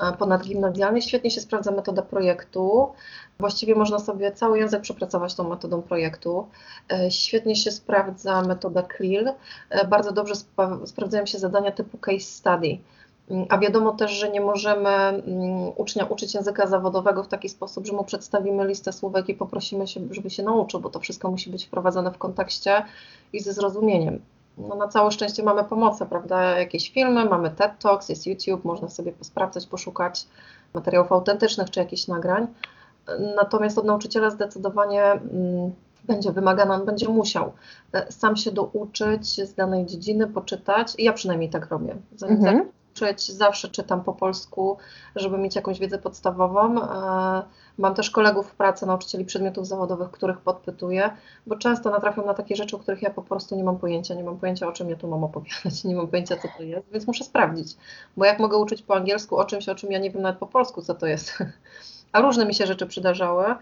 e, 0.00 0.12
ponadgimnazjalnej, 0.12 1.02
świetnie 1.02 1.30
się 1.30 1.40
sprawdza 1.40 1.70
metoda 1.70 2.02
projektu. 2.02 2.92
Właściwie 3.38 3.74
można 3.74 3.98
sobie 3.98 4.32
cały 4.32 4.58
język 4.58 4.80
przepracować 4.80 5.34
tą 5.34 5.48
metodą 5.48 5.82
projektu. 5.82 6.46
Świetnie 7.10 7.56
się 7.56 7.70
sprawdza 7.70 8.42
metoda 8.42 8.82
CLIL. 8.82 9.32
Bardzo 9.88 10.12
dobrze 10.12 10.34
sprawdzają 10.84 11.26
się 11.26 11.38
zadania 11.38 11.72
typu 11.72 11.98
case 11.98 12.20
study 12.20 12.78
a 13.48 13.58
wiadomo 13.58 13.92
też, 13.92 14.10
że 14.10 14.30
nie 14.30 14.40
możemy 14.40 14.88
mm, 14.88 15.22
ucznia 15.76 16.04
uczyć 16.04 16.34
języka 16.34 16.66
zawodowego 16.66 17.22
w 17.22 17.28
taki 17.28 17.48
sposób, 17.48 17.86
że 17.86 17.92
mu 17.92 18.04
przedstawimy 18.04 18.66
listę 18.66 18.92
słówek 18.92 19.28
i 19.28 19.34
poprosimy 19.34 19.86
się, 19.86 20.00
żeby 20.10 20.30
się 20.30 20.42
nauczył, 20.42 20.80
bo 20.80 20.90
to 20.90 21.00
wszystko 21.00 21.30
musi 21.30 21.50
być 21.50 21.66
wprowadzone 21.66 22.10
w 22.10 22.18
kontekście 22.18 22.82
i 23.32 23.40
ze 23.40 23.52
zrozumieniem. 23.52 24.20
No, 24.58 24.74
na 24.74 24.88
całe 24.88 25.12
szczęście 25.12 25.42
mamy 25.42 25.64
pomoce, 25.64 26.06
prawda? 26.06 26.58
Jakieś 26.58 26.90
filmy, 26.90 27.24
mamy 27.24 27.50
TED 27.50 27.72
Talks, 27.78 28.08
jest 28.08 28.26
YouTube, 28.26 28.64
można 28.64 28.88
sobie 28.88 29.12
posprawdzać, 29.12 29.66
poszukać 29.66 30.26
materiałów 30.74 31.12
autentycznych 31.12 31.70
czy 31.70 31.80
jakichś 31.80 32.08
nagrań. 32.08 32.46
Natomiast 33.36 33.78
od 33.78 33.84
nauczyciela 33.84 34.30
zdecydowanie 34.30 35.02
mm, 35.02 35.72
będzie 36.04 36.32
wymagany, 36.32 36.72
on 36.72 36.86
będzie 36.86 37.08
musiał 37.08 37.52
e, 37.92 38.12
sam 38.12 38.36
się 38.36 38.50
douczyć 38.50 39.48
z 39.48 39.54
danej 39.54 39.86
dziedziny, 39.86 40.26
poczytać. 40.26 40.94
Ja 40.98 41.12
przynajmniej 41.12 41.50
tak 41.50 41.70
robię. 41.70 41.96
Zanim 42.16 42.36
mhm 42.36 42.68
uczyć, 42.92 43.32
zawsze 43.32 43.68
czytam 43.68 44.04
po 44.04 44.12
polsku, 44.12 44.76
żeby 45.16 45.38
mieć 45.38 45.56
jakąś 45.56 45.78
wiedzę 45.78 45.98
podstawową. 45.98 46.82
E, 46.82 47.42
mam 47.78 47.94
też 47.94 48.10
kolegów 48.10 48.48
w 48.50 48.54
pracy, 48.54 48.86
nauczycieli 48.86 49.24
przedmiotów 49.24 49.66
zawodowych, 49.66 50.10
których 50.10 50.38
podpytuję, 50.40 51.10
bo 51.46 51.56
często 51.56 51.90
natrafiam 51.90 52.26
na 52.26 52.34
takie 52.34 52.56
rzeczy, 52.56 52.76
o 52.76 52.78
których 52.78 53.02
ja 53.02 53.10
po 53.10 53.22
prostu 53.22 53.56
nie 53.56 53.64
mam 53.64 53.78
pojęcia. 53.78 54.14
Nie 54.14 54.24
mam 54.24 54.38
pojęcia, 54.38 54.68
o 54.68 54.72
czym 54.72 54.90
ja 54.90 54.96
tu 54.96 55.08
mam 55.08 55.24
opowiadać, 55.24 55.84
nie 55.84 55.94
mam 55.94 56.08
pojęcia, 56.08 56.36
co 56.36 56.48
to 56.56 56.62
jest, 56.62 56.86
więc 56.92 57.06
muszę 57.06 57.24
sprawdzić. 57.24 57.76
Bo 58.16 58.24
jak 58.24 58.38
mogę 58.38 58.56
uczyć 58.56 58.82
po 58.82 58.96
angielsku 58.96 59.36
o 59.36 59.44
czymś, 59.44 59.68
o 59.68 59.74
czym 59.74 59.92
ja 59.92 59.98
nie 59.98 60.10
wiem 60.10 60.22
nawet 60.22 60.38
po 60.38 60.46
polsku, 60.46 60.82
co 60.82 60.94
to 60.94 61.06
jest. 61.06 61.38
A 62.12 62.20
różne 62.20 62.46
mi 62.46 62.54
się 62.54 62.66
rzeczy 62.66 62.86
przydarzały. 62.86 63.44
E, 63.44 63.56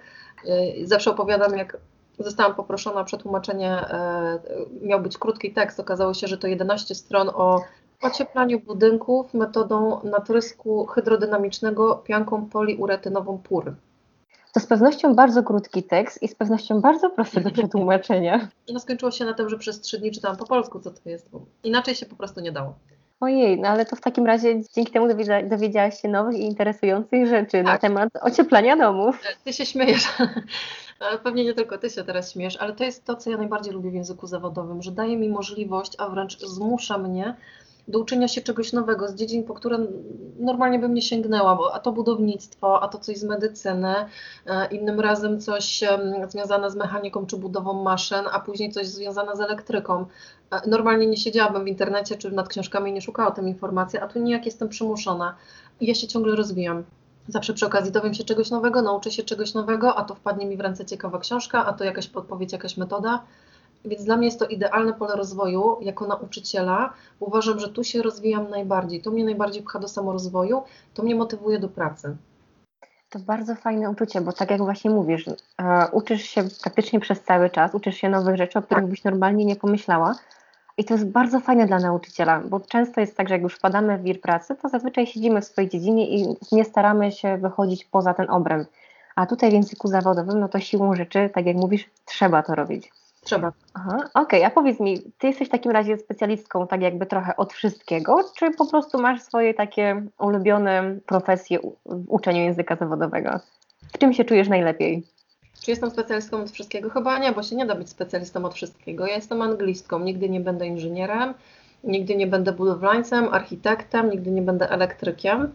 zawsze 0.84 1.10
opowiadam, 1.10 1.56
jak 1.56 1.76
zostałam 2.18 2.54
poproszona 2.54 3.00
o 3.00 3.04
przetłumaczenie, 3.04 3.70
e, 3.70 4.38
miał 4.82 5.00
być 5.00 5.18
krótki 5.18 5.52
tekst, 5.52 5.80
okazało 5.80 6.14
się, 6.14 6.26
że 6.26 6.38
to 6.38 6.46
11 6.46 6.94
stron 6.94 7.28
o 7.34 7.60
ocieplaniu 8.02 8.60
budynków 8.60 9.34
metodą 9.34 10.00
natrysku 10.04 10.86
hydrodynamicznego 10.86 11.94
pianką 11.96 12.46
poliuretynową 12.46 13.38
PUR. 13.38 13.74
To 14.52 14.60
z 14.60 14.66
pewnością 14.66 15.14
bardzo 15.14 15.42
krótki 15.42 15.82
tekst 15.82 16.22
i 16.22 16.28
z 16.28 16.34
pewnością 16.34 16.80
bardzo 16.80 17.10
prosty 17.10 17.40
do 17.40 17.50
przetłumaczenia. 17.50 18.48
No 18.72 18.80
skończyło 18.80 19.10
się 19.10 19.24
na 19.24 19.34
tym, 19.34 19.48
że 19.48 19.58
przez 19.58 19.80
trzy 19.80 19.98
dni 19.98 20.10
czytałam 20.10 20.36
po 20.36 20.46
polsku, 20.46 20.80
co 20.80 20.90
to 20.90 21.10
jest. 21.10 21.30
Inaczej 21.64 21.94
się 21.94 22.06
po 22.06 22.16
prostu 22.16 22.40
nie 22.40 22.52
dało. 22.52 22.74
Ojej, 23.20 23.60
no 23.60 23.68
ale 23.68 23.86
to 23.86 23.96
w 23.96 24.00
takim 24.00 24.26
razie 24.26 24.62
dzięki 24.74 24.92
temu 24.92 25.06
dowiedziałaś 25.44 26.00
się 26.00 26.08
nowych 26.08 26.36
i 26.36 26.42
interesujących 26.42 27.26
rzeczy 27.26 27.50
tak. 27.50 27.64
na 27.64 27.78
temat 27.78 28.08
ocieplania 28.20 28.76
domów. 28.76 29.22
Ty 29.44 29.52
się 29.52 29.66
śmiejesz. 29.66 30.08
Pewnie 31.24 31.44
nie 31.44 31.54
tylko 31.54 31.78
ty 31.78 31.90
się 31.90 32.04
teraz 32.04 32.32
śmiesz, 32.32 32.56
ale 32.56 32.72
to 32.72 32.84
jest 32.84 33.04
to, 33.04 33.16
co 33.16 33.30
ja 33.30 33.36
najbardziej 33.36 33.72
lubię 33.72 33.90
w 33.90 33.94
języku 33.94 34.26
zawodowym, 34.26 34.82
że 34.82 34.92
daje 34.92 35.16
mi 35.16 35.28
możliwość, 35.28 35.92
a 35.98 36.08
wręcz 36.08 36.38
zmusza 36.38 36.98
mnie 36.98 37.34
do 37.88 37.98
uczenia 37.98 38.28
się 38.28 38.40
czegoś 38.40 38.72
nowego 38.72 39.08
z 39.08 39.14
dziedzin, 39.14 39.44
po 39.44 39.54
które 39.54 39.78
normalnie 40.38 40.78
bym 40.78 40.94
nie 40.94 41.02
sięgnęła, 41.02 41.56
bo 41.56 41.74
a 41.74 41.80
to 41.80 41.92
budownictwo, 41.92 42.82
a 42.82 42.88
to 42.88 42.98
coś 42.98 43.16
z 43.16 43.24
medycyny, 43.24 43.94
e, 44.46 44.66
innym 44.66 45.00
razem 45.00 45.40
coś 45.40 45.84
związane 46.28 46.70
z 46.70 46.76
mechaniką 46.76 47.26
czy 47.26 47.36
budową 47.36 47.82
maszyn, 47.82 48.24
a 48.32 48.40
później 48.40 48.72
coś 48.72 48.86
związane 48.86 49.36
z 49.36 49.40
elektryką. 49.40 50.06
E, 50.50 50.68
normalnie 50.68 51.06
nie 51.06 51.16
siedziałabym 51.16 51.64
w 51.64 51.68
internecie 51.68 52.16
czy 52.16 52.30
nad 52.30 52.48
książkami, 52.48 52.92
nie 52.92 53.00
szukała 53.00 53.30
tym 53.30 53.48
informacji, 53.48 53.98
a 53.98 54.06
tu 54.06 54.18
nijak 54.18 54.46
jestem 54.46 54.68
przymuszona. 54.68 55.34
I 55.80 55.86
ja 55.86 55.94
się 55.94 56.06
ciągle 56.06 56.36
rozwijam. 56.36 56.84
Zawsze 57.28 57.54
przy 57.54 57.66
okazji 57.66 57.92
dowiem 57.92 58.14
się 58.14 58.24
czegoś 58.24 58.50
nowego, 58.50 58.82
nauczę 58.82 59.10
się 59.10 59.22
czegoś 59.22 59.54
nowego, 59.54 59.94
a 59.94 60.04
to 60.04 60.14
wpadnie 60.14 60.46
mi 60.46 60.56
w 60.56 60.60
ręce 60.60 60.84
ciekawa 60.84 61.18
książka, 61.18 61.66
a 61.66 61.72
to 61.72 61.84
jakaś 61.84 62.08
podpowiedź, 62.08 62.52
jakaś 62.52 62.76
metoda. 62.76 63.22
Więc 63.84 64.04
dla 64.04 64.16
mnie 64.16 64.26
jest 64.26 64.38
to 64.38 64.46
idealne 64.46 64.92
pole 64.92 65.16
rozwoju 65.16 65.78
jako 65.80 66.06
nauczyciela. 66.06 66.92
Uważam, 67.20 67.58
że 67.58 67.68
tu 67.68 67.84
się 67.84 68.02
rozwijam 68.02 68.50
najbardziej. 68.50 69.02
To 69.02 69.10
mnie 69.10 69.24
najbardziej 69.24 69.62
pcha 69.62 69.78
do 69.78 69.88
samorozwoju, 69.88 70.62
to 70.94 71.02
mnie 71.02 71.14
motywuje 71.14 71.58
do 71.58 71.68
pracy. 71.68 72.16
To 73.10 73.18
bardzo 73.18 73.54
fajne 73.54 73.90
uczucie, 73.90 74.20
bo 74.20 74.32
tak 74.32 74.50
jak 74.50 74.60
właśnie 74.60 74.90
mówisz, 74.90 75.24
e, 75.28 75.88
uczysz 75.92 76.22
się 76.22 76.44
praktycznie 76.62 77.00
przez 77.00 77.22
cały 77.22 77.50
czas, 77.50 77.74
uczysz 77.74 77.96
się 77.96 78.08
nowych 78.08 78.36
rzeczy, 78.36 78.58
o 78.58 78.62
których 78.62 78.86
byś 78.86 79.04
normalnie 79.04 79.44
nie 79.44 79.56
pomyślała. 79.56 80.14
I 80.78 80.84
to 80.84 80.94
jest 80.94 81.06
bardzo 81.06 81.40
fajne 81.40 81.66
dla 81.66 81.78
nauczyciela, 81.78 82.40
bo 82.40 82.60
często 82.60 83.00
jest 83.00 83.16
tak, 83.16 83.28
że 83.28 83.34
jak 83.34 83.42
już 83.42 83.54
wpadamy 83.54 83.98
w 83.98 84.02
wir 84.02 84.20
pracy, 84.20 84.56
to 84.62 84.68
zazwyczaj 84.68 85.06
siedzimy 85.06 85.40
w 85.40 85.44
swojej 85.44 85.70
dziedzinie 85.70 86.08
i 86.08 86.36
nie 86.52 86.64
staramy 86.64 87.12
się 87.12 87.38
wychodzić 87.38 87.84
poza 87.84 88.14
ten 88.14 88.30
obręb. 88.30 88.68
A 89.16 89.26
tutaj 89.26 89.50
w 89.50 89.52
języku 89.52 89.88
zawodowym, 89.88 90.40
no 90.40 90.48
to 90.48 90.60
siłą 90.60 90.94
rzeczy, 90.94 91.30
tak 91.34 91.46
jak 91.46 91.56
mówisz, 91.56 91.90
trzeba 92.04 92.42
to 92.42 92.54
robić. 92.54 92.90
Trzeba. 93.24 93.52
Aha, 93.74 93.96
okej, 93.96 94.40
okay. 94.40 94.46
a 94.46 94.50
powiedz 94.50 94.80
mi, 94.80 95.02
ty 95.18 95.26
jesteś 95.26 95.48
w 95.48 95.50
takim 95.50 95.72
razie 95.72 95.98
specjalistką 95.98 96.66
tak 96.66 96.82
jakby 96.82 97.06
trochę 97.06 97.36
od 97.36 97.52
wszystkiego, 97.52 98.16
czy 98.36 98.50
po 98.50 98.66
prostu 98.66 99.00
masz 99.00 99.22
swoje 99.22 99.54
takie 99.54 100.02
ulubione 100.18 100.96
profesje 101.06 101.58
w 101.86 102.04
uczeniu 102.08 102.42
języka 102.42 102.76
zawodowego? 102.76 103.30
W 103.92 103.98
czym 103.98 104.12
się 104.12 104.24
czujesz 104.24 104.48
najlepiej? 104.48 105.02
Czy 105.62 105.70
jestem 105.70 105.90
specjalistą 105.90 106.42
od 106.42 106.50
wszystkiego? 106.50 106.90
Chyba 106.90 107.18
nie, 107.18 107.32
bo 107.32 107.42
się 107.42 107.56
nie 107.56 107.66
da 107.66 107.74
być 107.74 107.88
specjalistą 107.88 108.44
od 108.44 108.54
wszystkiego. 108.54 109.06
Ja 109.06 109.14
jestem 109.14 109.42
anglistką, 109.42 109.98
nigdy 109.98 110.28
nie 110.28 110.40
będę 110.40 110.66
inżynierem, 110.66 111.34
nigdy 111.84 112.16
nie 112.16 112.26
będę 112.26 112.52
budowlańcem, 112.52 113.28
architektem, 113.34 114.10
nigdy 114.10 114.30
nie 114.30 114.42
będę 114.42 114.70
elektrykiem. 114.70 115.52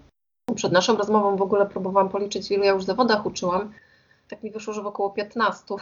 Przed 0.55 0.71
naszą 0.71 0.97
rozmową 0.97 1.35
w 1.35 1.41
ogóle 1.41 1.65
próbowałam 1.65 2.09
policzyć, 2.09 2.51
ilu 2.51 2.63
ja 2.63 2.71
już 2.71 2.83
zawodach 2.83 3.25
uczyłam. 3.25 3.71
Tak 4.29 4.43
mi 4.43 4.51
wyszło, 4.51 4.73
że 4.73 4.81
w 4.81 4.87
około 4.87 5.09
15. 5.09 5.63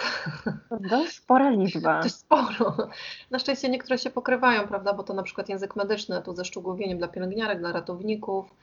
To 0.70 0.78
dość 0.80 1.16
spora 1.16 1.50
liczba. 1.50 2.04
To 2.04 2.10
sporo. 2.10 2.78
Na 3.32 3.40
szczęście 3.40 3.70
niektóre 3.70 3.98
się 3.98 4.10
pokrywają, 4.10 4.68
prawda, 4.68 4.94
bo 4.94 5.04
to 5.04 5.14
na 5.14 5.24
przykład 5.24 5.50
język 5.50 5.76
medyczny, 5.76 6.22
tu 6.22 6.36
ze 6.36 6.46
szczegółowieniem 6.46 6.98
dla 6.98 7.08
pielęgniarek, 7.08 7.60
dla 7.60 7.72
ratowników, 7.72 8.56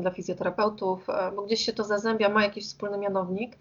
dla 0.00 0.10
fizjoterapeutów, 0.10 1.10
e, 1.10 1.32
bo 1.36 1.42
gdzieś 1.42 1.60
się 1.60 1.72
to 1.72 1.84
zazębia, 1.84 2.28
ma 2.28 2.42
jakiś 2.42 2.66
wspólny 2.66 2.98
mianownik. 2.98 3.58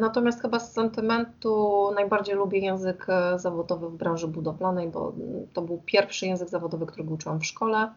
Natomiast 0.00 0.42
chyba 0.42 0.58
z 0.58 0.72
sentymentu 0.72 1.90
najbardziej 1.94 2.34
lubię 2.34 2.58
język 2.58 3.06
e, 3.08 3.38
zawodowy 3.38 3.88
w 3.88 3.96
branży 3.96 4.28
budowlanej, 4.28 4.88
bo 4.88 5.12
to 5.52 5.62
był 5.62 5.82
pierwszy 5.86 6.26
język 6.26 6.48
zawodowy, 6.48 6.86
którego 6.86 7.14
uczyłam 7.14 7.40
w 7.40 7.46
szkole. 7.46 7.90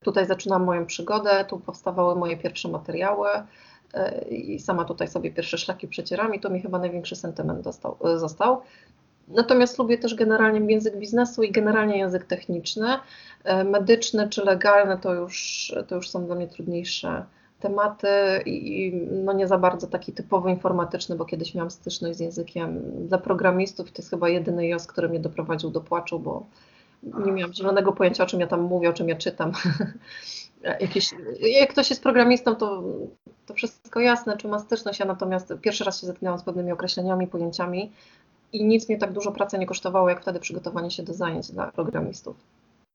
Tutaj 0.00 0.26
zaczynam 0.26 0.64
moją 0.64 0.86
przygodę, 0.86 1.44
tu 1.44 1.58
powstawały 1.60 2.16
moje 2.16 2.36
pierwsze 2.36 2.68
materiały 2.68 3.28
i 4.30 4.58
sama 4.58 4.84
tutaj 4.84 5.08
sobie 5.08 5.30
pierwsze 5.30 5.58
szlaki 5.58 5.88
przecieram 5.88 6.34
i 6.34 6.40
to 6.40 6.50
mi 6.50 6.60
chyba 6.60 6.78
największy 6.78 7.16
sentyment 7.16 7.60
dostał, 7.60 7.96
e, 8.04 8.18
został. 8.18 8.60
Natomiast 9.28 9.78
lubię 9.78 9.98
też 9.98 10.14
generalnie 10.14 10.72
język 10.72 10.96
biznesu 10.96 11.42
i 11.42 11.52
generalnie 11.52 11.98
język 11.98 12.24
techniczny. 12.24 12.86
Medyczny 13.64 14.28
czy 14.28 14.44
legalny 14.44 14.98
to 14.98 15.14
już, 15.14 15.74
to 15.88 15.94
już 15.94 16.10
są 16.10 16.26
dla 16.26 16.34
mnie 16.34 16.48
trudniejsze 16.48 17.24
tematy 17.60 18.08
i 18.46 18.92
no 19.10 19.32
nie 19.32 19.46
za 19.46 19.58
bardzo 19.58 19.86
taki 19.86 20.12
typowo 20.12 20.48
informatyczny, 20.48 21.16
bo 21.16 21.24
kiedyś 21.24 21.54
miałam 21.54 21.70
styczność 21.70 22.16
z 22.16 22.20
językiem 22.20 22.80
dla 23.08 23.18
programistów 23.18 23.88
i 23.88 23.92
to 23.92 24.02
jest 24.02 24.10
chyba 24.10 24.28
jedyny 24.28 24.66
JOS, 24.66 24.86
który 24.86 25.08
mnie 25.08 25.20
doprowadził 25.20 25.70
do 25.70 25.80
płaczu, 25.80 26.18
bo 26.18 26.46
nie 27.02 27.32
miałam 27.32 27.52
zielonego 27.54 27.92
pojęcia, 27.92 28.24
o 28.24 28.26
czym 28.26 28.40
ja 28.40 28.46
tam 28.46 28.60
mówię, 28.60 28.88
o 28.88 28.92
czym 28.92 29.08
ja 29.08 29.16
czytam. 29.16 29.52
Jak 31.40 31.70
ktoś 31.70 31.90
jest 31.90 32.02
programistą, 32.02 32.56
to, 32.56 32.82
to 33.46 33.54
wszystko 33.54 34.00
jasne, 34.00 34.36
czy 34.36 34.48
ma 34.48 34.58
styczność, 34.58 35.00
ja 35.00 35.06
natomiast 35.06 35.54
pierwszy 35.60 35.84
raz 35.84 36.00
się 36.00 36.06
zetknęłam 36.06 36.38
z 36.38 36.42
pewnymi 36.42 36.72
określeniami, 36.72 37.26
pojęciami 37.26 37.92
i 38.52 38.64
nic 38.64 38.88
mnie 38.88 38.98
tak 38.98 39.12
dużo 39.12 39.32
pracy 39.32 39.58
nie 39.58 39.66
kosztowało, 39.66 40.08
jak 40.08 40.22
wtedy 40.22 40.40
przygotowanie 40.40 40.90
się 40.90 41.02
do 41.02 41.14
zajęć 41.14 41.52
dla 41.52 41.72
programistów. 41.72 42.36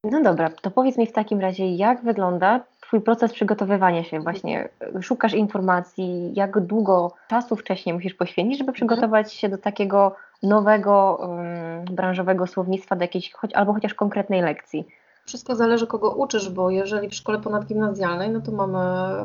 No 0.03 0.23
dobra, 0.23 0.49
to 0.61 0.71
powiedz 0.71 0.97
mi 0.97 1.07
w 1.07 1.11
takim 1.11 1.39
razie, 1.39 1.75
jak 1.75 2.03
wygląda 2.03 2.63
Twój 2.87 3.01
proces 3.01 3.33
przygotowywania 3.33 4.03
się? 4.03 4.19
Właśnie 4.19 4.69
szukasz 5.01 5.33
informacji, 5.33 6.31
jak 6.35 6.59
długo 6.59 7.13
czasu 7.27 7.55
wcześniej 7.55 7.95
musisz 7.95 8.13
poświęcić, 8.13 8.59
żeby 8.59 8.71
przygotować 8.71 9.33
się 9.33 9.49
do 9.49 9.57
takiego 9.57 10.15
nowego 10.43 11.17
um, 11.21 11.95
branżowego 11.95 12.47
słownictwa, 12.47 12.95
do 12.95 13.03
jakiejś 13.03 13.31
choć, 13.31 13.53
albo 13.53 13.73
chociaż 13.73 13.93
konkretnej 13.93 14.41
lekcji? 14.41 14.87
Wszystko 15.25 15.55
zależy, 15.55 15.87
kogo 15.87 16.09
uczysz, 16.09 16.49
bo 16.49 16.69
jeżeli 16.69 17.09
w 17.09 17.15
szkole 17.15 17.39
ponadgimnazjalnej, 17.39 18.29
no 18.29 18.41
to 18.41 18.51
mamy 18.51 18.79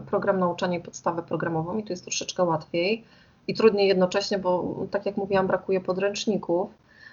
program 0.07 0.39
nauczania 0.39 0.79
i 0.79 0.83
podstawę 0.83 1.23
programową 1.23 1.79
i 1.79 1.85
tu 1.85 1.93
jest 1.93 2.05
troszeczkę 2.05 2.45
łatwiej 2.45 3.05
i 3.49 3.55
trudniej 3.55 3.89
jednocześnie, 3.89 4.39
bo 4.39 4.77
tak 4.91 5.07
jak 5.07 5.17
mówiłam, 5.17 5.47
brakuje 5.47 5.81
podręczników. 5.81 6.71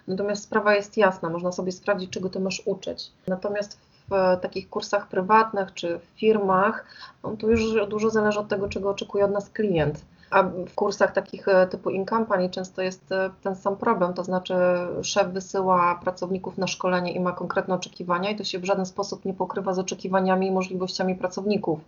Natomiast 0.08 0.44
sprawa 0.44 0.76
jest 0.76 0.98
jasna, 0.98 1.30
można 1.30 1.52
sobie 1.52 1.72
sprawdzić, 1.72 2.10
czego 2.10 2.30
ty 2.30 2.40
masz 2.40 2.62
uczyć. 2.66 3.12
Natomiast 3.28 3.80
w 4.10 4.42
takich 4.42 4.70
kursach 4.70 5.08
prywatnych 5.08 5.74
czy 5.74 6.00
w 6.00 6.20
firmach, 6.20 6.86
no 7.24 7.38
to 7.38 7.48
już 7.48 7.88
dużo 7.88 8.10
zależy 8.10 8.40
od 8.40 8.48
tego, 8.48 8.70
czego 8.70 8.90
oczekuje 8.90 9.26
od 9.26 9.32
nas 9.32 9.50
klient. 9.50 10.02
A 10.32 10.44
w 10.44 10.74
kursach 10.76 11.14
takich 11.14 11.48
e, 11.48 11.68
typu 11.68 11.90
in-company 11.90 12.50
często 12.50 12.82
jest 12.82 13.12
e, 13.12 13.30
ten 13.44 13.56
sam 13.56 13.78
problem, 13.78 14.14
to 14.14 14.24
znaczy 14.24 14.54
szef 15.02 15.28
wysyła 15.28 16.00
pracowników 16.04 16.58
na 16.58 16.68
szkolenie 16.68 17.14
i 17.14 17.20
ma 17.20 17.32
konkretne 17.32 17.76
oczekiwania 17.76 18.30
i 18.30 18.36
to 18.36 18.44
się 18.44 18.60
w 18.60 18.66
żaden 18.66 18.86
sposób 18.86 19.26
nie 19.26 19.34
pokrywa 19.34 19.74
z 19.74 19.80
oczekiwaniami 19.80 20.48
i 20.48 20.52
możliwościami 20.52 21.16
pracowników. 21.16 21.80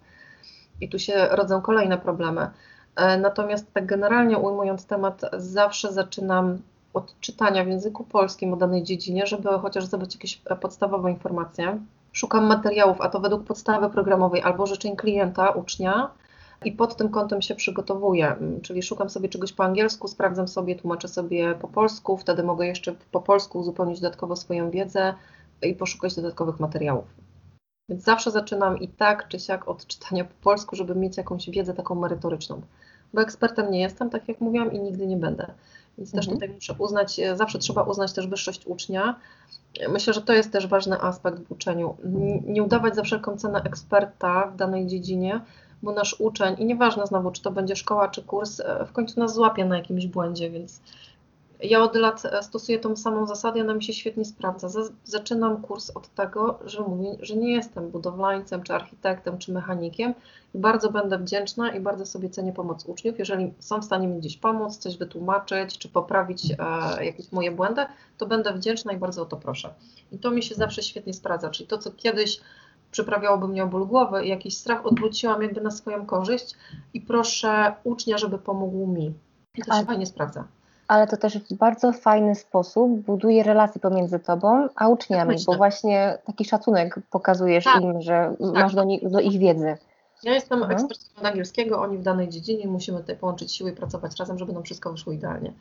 I 0.82 0.90
tu 0.90 1.00
się 1.00 1.28
rodzą 1.32 1.62
kolejne 1.62 1.98
problemy. 1.98 2.50
E, 2.96 3.18
natomiast 3.18 3.74
tak 3.74 3.86
generalnie 3.86 4.38
ujmując 4.38 4.86
temat, 4.86 5.22
zawsze 5.38 5.94
zaczynam 5.94 6.58
od 6.94 7.20
czytania 7.20 7.64
w 7.64 7.68
języku 7.68 8.04
polskim 8.04 8.54
o 8.54 8.58
danej 8.58 8.84
dziedzinie, 8.84 9.28
żeby 9.28 9.50
chociaż 9.50 9.86
zdobyć 9.86 10.16
jakieś 10.16 10.42
podstawowe 10.62 11.12
informacje. 11.12 11.80
Szukam 12.12 12.46
materiałów, 12.46 13.02
a 13.02 13.10
to 13.10 13.20
według 13.20 13.44
podstawy 13.44 13.90
programowej 13.90 14.42
albo 14.42 14.68
życzeń 14.68 14.96
klienta, 14.96 15.50
ucznia, 15.50 16.12
i 16.65 16.72
pod 16.72 16.96
tym 16.96 17.10
kątem 17.10 17.41
się 17.41 17.56
przygotowuję, 17.56 18.27
mm, 18.27 18.62
czyli 18.62 18.84
szukam 18.84 19.10
sobie 19.10 19.30
czegoś 19.30 19.53
po 19.53 19.63
angielsku, 19.63 20.08
sprawdzam 20.08 20.48
sobie, 20.48 20.75
tłumaczę 20.75 21.08
sobie 21.08 21.56
po 21.56 21.68
polsku, 21.68 22.18
wtedy 22.18 22.44
mogę 22.44 22.68
jeszcze 22.68 22.96
po 23.12 23.22
polsku 23.22 23.60
uzupełnić 23.60 24.00
dodatkowo 24.00 24.36
swoją 24.36 24.72
wiedzę 24.72 25.13
i 25.62 25.74
poszukać 25.75 26.15
dodatkowych 26.15 26.60
materiałów. 26.60 27.06
Więc 27.89 28.03
zawsze 28.03 28.32
zaczynam 28.32 28.80
i 28.80 28.88
tak 28.88 29.27
czy 29.27 29.39
siak 29.39 29.68
od 29.68 29.88
czytania 29.88 30.25
po 30.25 30.34
polsku, 30.41 30.75
żeby 30.75 30.96
mieć 30.96 31.18
jakąś 31.18 31.50
wiedzę 31.50 31.74
taką 31.74 31.96
merytoryczną. 31.96 32.62
Bo 33.13 33.22
ekspertem 33.22 33.72
nie 33.72 33.82
jestem, 33.82 34.10
tak 34.10 34.27
jak 34.27 34.41
mówiłam, 34.41 34.72
i 34.72 34.80
nigdy 34.80 35.08
nie 35.08 35.18
będę. 35.18 35.48
Więc 35.98 36.10
mhm. 36.10 36.24
też 36.24 36.34
tutaj 36.34 36.50
muszę 36.50 36.75
uznać, 36.80 37.20
e, 37.20 37.36
zawsze 37.36 37.60
trzeba 37.60 37.84
uznać 37.84 38.13
też 38.13 38.27
wyższość 38.27 38.65
ucznia. 38.65 39.20
Myślę, 39.89 40.13
że 40.13 40.22
to 40.22 40.34
jest 40.34 40.51
też 40.51 40.68
ważny 40.68 41.01
aspekt 41.01 41.39
w 41.39 41.51
uczeniu. 41.51 41.98
Nie 42.46 42.63
udawać 42.63 42.96
za 42.96 43.03
wszelką 43.03 43.38
cenę 43.38 43.62
eksperta 43.63 44.48
w 44.48 44.56
danej 44.56 44.88
dziedzinie, 44.88 45.41
bo 45.84 45.92
nasz 45.92 46.16
uczeń, 46.20 46.56
i 46.60 46.66
nieważne 46.66 47.08
znowu, 47.08 47.32
czy 47.32 47.42
to 47.42 47.52
będzie 47.52 47.76
szkoła, 47.76 48.08
czy 48.08 48.24
kurs, 48.24 48.60
e, 48.60 48.86
w 48.86 48.92
końcu 48.92 49.20
nas 49.20 49.34
złapie 49.34 49.66
na 49.66 49.78
jakimś 49.78 50.08
błędzie, 50.08 50.50
więc 50.50 50.82
ja 51.64 51.84
od 51.84 51.96
lat 51.96 52.26
e, 52.26 52.44
stosuję 52.44 52.80
tą 52.80 52.96
samą 52.96 53.28
zasadę, 53.28 53.62
ona 53.62 53.74
mi 53.74 53.84
się 53.84 53.94
świetnie 53.94 54.26
sprawdza. 54.26 54.68
Zaczynam 55.04 55.62
kurs 55.62 55.90
od 55.90 56.08
tego, 56.08 56.60
że 56.66 56.82
mówię, 56.82 57.18
że 57.20 57.36
nie 57.36 57.54
jestem 57.54 57.90
budowlańcem, 57.90 58.64
czy 58.64 58.74
architektem, 58.74 59.38
czy 59.38 59.52
mechanikiem 59.52 60.14
i 60.56 60.58
bardzo 60.58 60.92
będę 60.92 61.18
wdzięczna 61.18 61.72
i 61.72 61.80
bardzo 61.80 62.06
sobie 62.06 62.30
cenię 62.30 62.54
pomoc 62.54 62.86
uczniów. 62.86 63.20
Jeżeli 63.20 63.54
są 63.60 63.80
w 63.82 63.86
stanie 63.86 64.08
mi 64.08 64.20
gdzieś 64.20 64.38
pomóc, 64.38 64.78
coś 64.78 64.98
wytłumaczyć, 64.98 65.78
czy 65.78 65.90
poprawić 65.90 66.52
e, 66.52 67.06
jakieś 67.06 67.32
moje 67.32 67.52
błędy, 67.52 67.86
to 68.18 68.26
będę 68.26 68.54
wdzięczna 68.54 68.94
i 68.94 68.98
bardzo 68.98 69.22
o 69.22 69.26
to 69.26 69.38
proszę. 69.38 69.74
I 70.12 70.18
to 70.18 70.32
mi 70.32 70.44
się 70.44 70.56
zawsze 70.56 70.84
świetnie 70.84 71.14
sprawdza, 71.14 71.50
czyli 71.50 71.68
to, 71.68 71.78
co 71.78 71.92
kiedyś 71.92 72.42
przyprawiałoby 72.92 73.48
mnie 73.48 73.64
o 73.64 73.68
ból 73.68 73.88
głowy 73.88 74.26
i 74.26 74.30
jakiś 74.30 74.58
strach, 74.58 74.86
odwróciłam 74.86 75.42
jakby 75.42 75.62
na 75.62 75.72
swoją 75.72 76.06
korzyść 76.06 76.56
i 76.94 77.02
proszę 77.02 77.74
ucznia, 77.84 78.18
żeby 78.18 78.38
pomógł 78.38 78.88
mi. 78.88 79.14
I 79.56 79.62
to 79.62 79.80
się 79.80 79.86
fajnie 79.86 80.06
sprawdza 80.06 80.48
ale 80.92 81.08
to 81.08 81.18
też 81.18 81.38
w 81.38 81.54
bardzo 81.54 81.92
fajny 81.92 82.36
sposób 82.36 83.02
buduje 83.02 83.44
relacje 83.44 83.82
pomiędzy 83.82 84.20
tobą 84.20 84.68
a 84.76 84.88
uczniami, 84.88 85.36
bo 85.48 85.54
właśnie 85.54 86.18
taki 86.26 86.46
szacunek 86.46 86.96
pokazujesz 87.10 87.64
tak, 87.64 87.82
im, 87.82 88.02
że 88.02 88.36
tak. 88.40 88.54
masz 88.54 88.76
do, 88.76 88.84
nich, 88.84 89.10
do, 89.10 89.20
ich 89.20 89.40
wiedzy. 89.40 89.78
Ja 90.24 90.34
jestem 90.34 90.64
mhm. 90.64 90.72
ekspertem 90.72 91.26
angielskiego, 91.26 91.82
oni 91.82 91.98
w 91.98 92.02
danej 92.02 92.30
dziedzinie, 92.30 92.68
musimy 92.68 93.00
tutaj 93.00 93.18
połączyć 93.18 93.56
siły 93.56 93.72
i 93.72 93.74
pracować 93.74 94.20
razem, 94.20 94.38
żeby 94.38 94.54
nam 94.54 94.64
wszystko 94.64 94.92
wyszło 94.92 95.14
idealnie. 95.14 95.54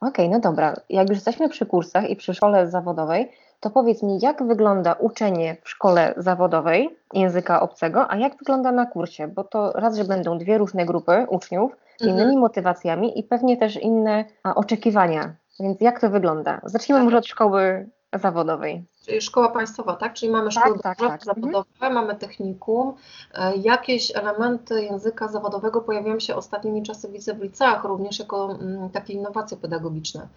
Okej, 0.00 0.26
okay, 0.26 0.28
no 0.28 0.40
dobra. 0.40 0.76
Jak 0.88 1.08
już 1.08 1.16
jesteśmy 1.16 1.48
przy 1.48 1.66
kursach 1.66 2.10
i 2.10 2.16
przy 2.16 2.34
szkole 2.34 2.68
zawodowej, 2.68 3.30
to 3.60 3.70
powiedz 3.70 4.02
mi, 4.02 4.18
jak 4.22 4.46
wygląda 4.46 4.92
uczenie 4.92 5.56
w 5.62 5.68
szkole 5.68 6.14
zawodowej 6.16 6.98
języka 7.12 7.60
obcego, 7.60 8.10
a 8.10 8.16
jak 8.16 8.36
wygląda 8.36 8.72
na 8.72 8.86
kursie? 8.86 9.28
Bo 9.28 9.44
to 9.44 9.72
raz, 9.72 9.96
że 9.96 10.04
będą 10.04 10.38
dwie 10.38 10.58
różne 10.58 10.86
grupy 10.86 11.26
uczniów, 11.28 11.76
z 12.00 12.02
innymi 12.02 12.22
mhm. 12.22 12.38
motywacjami 12.38 13.18
i 13.18 13.22
pewnie 13.22 13.56
też 13.56 13.76
inne 13.76 14.24
oczekiwania. 14.54 15.34
Więc 15.60 15.80
jak 15.80 16.00
to 16.00 16.10
wygląda? 16.10 16.60
Zacznijmy 16.64 16.98
tak. 16.98 17.04
może 17.04 17.18
od 17.18 17.26
szkoły 17.26 17.88
zawodowej. 18.12 18.84
Czyli 19.06 19.20
szkoła 19.20 19.48
państwowa, 19.48 19.96
tak? 19.96 20.14
Czyli 20.14 20.32
mamy 20.32 20.50
szkołę 20.50 20.78
tak, 20.82 20.98
tak, 20.98 21.08
tak. 21.08 21.24
zawodowe, 21.24 21.68
mhm. 21.74 21.94
mamy 21.94 22.14
technikum. 22.14 22.94
E, 23.34 23.56
jakieś 23.56 24.16
elementy 24.16 24.82
języka 24.82 25.28
zawodowego 25.28 25.80
pojawiają 25.80 26.20
się 26.20 26.36
ostatnimi 26.36 26.82
czasy 26.82 27.08
widzę 27.08 27.34
w 27.34 27.42
liceach 27.42 27.84
również 27.84 28.18
jako 28.18 28.58
mm, 28.60 28.90
takie 28.90 29.12
innowacje 29.12 29.56
pedagogiczne. 29.56 30.28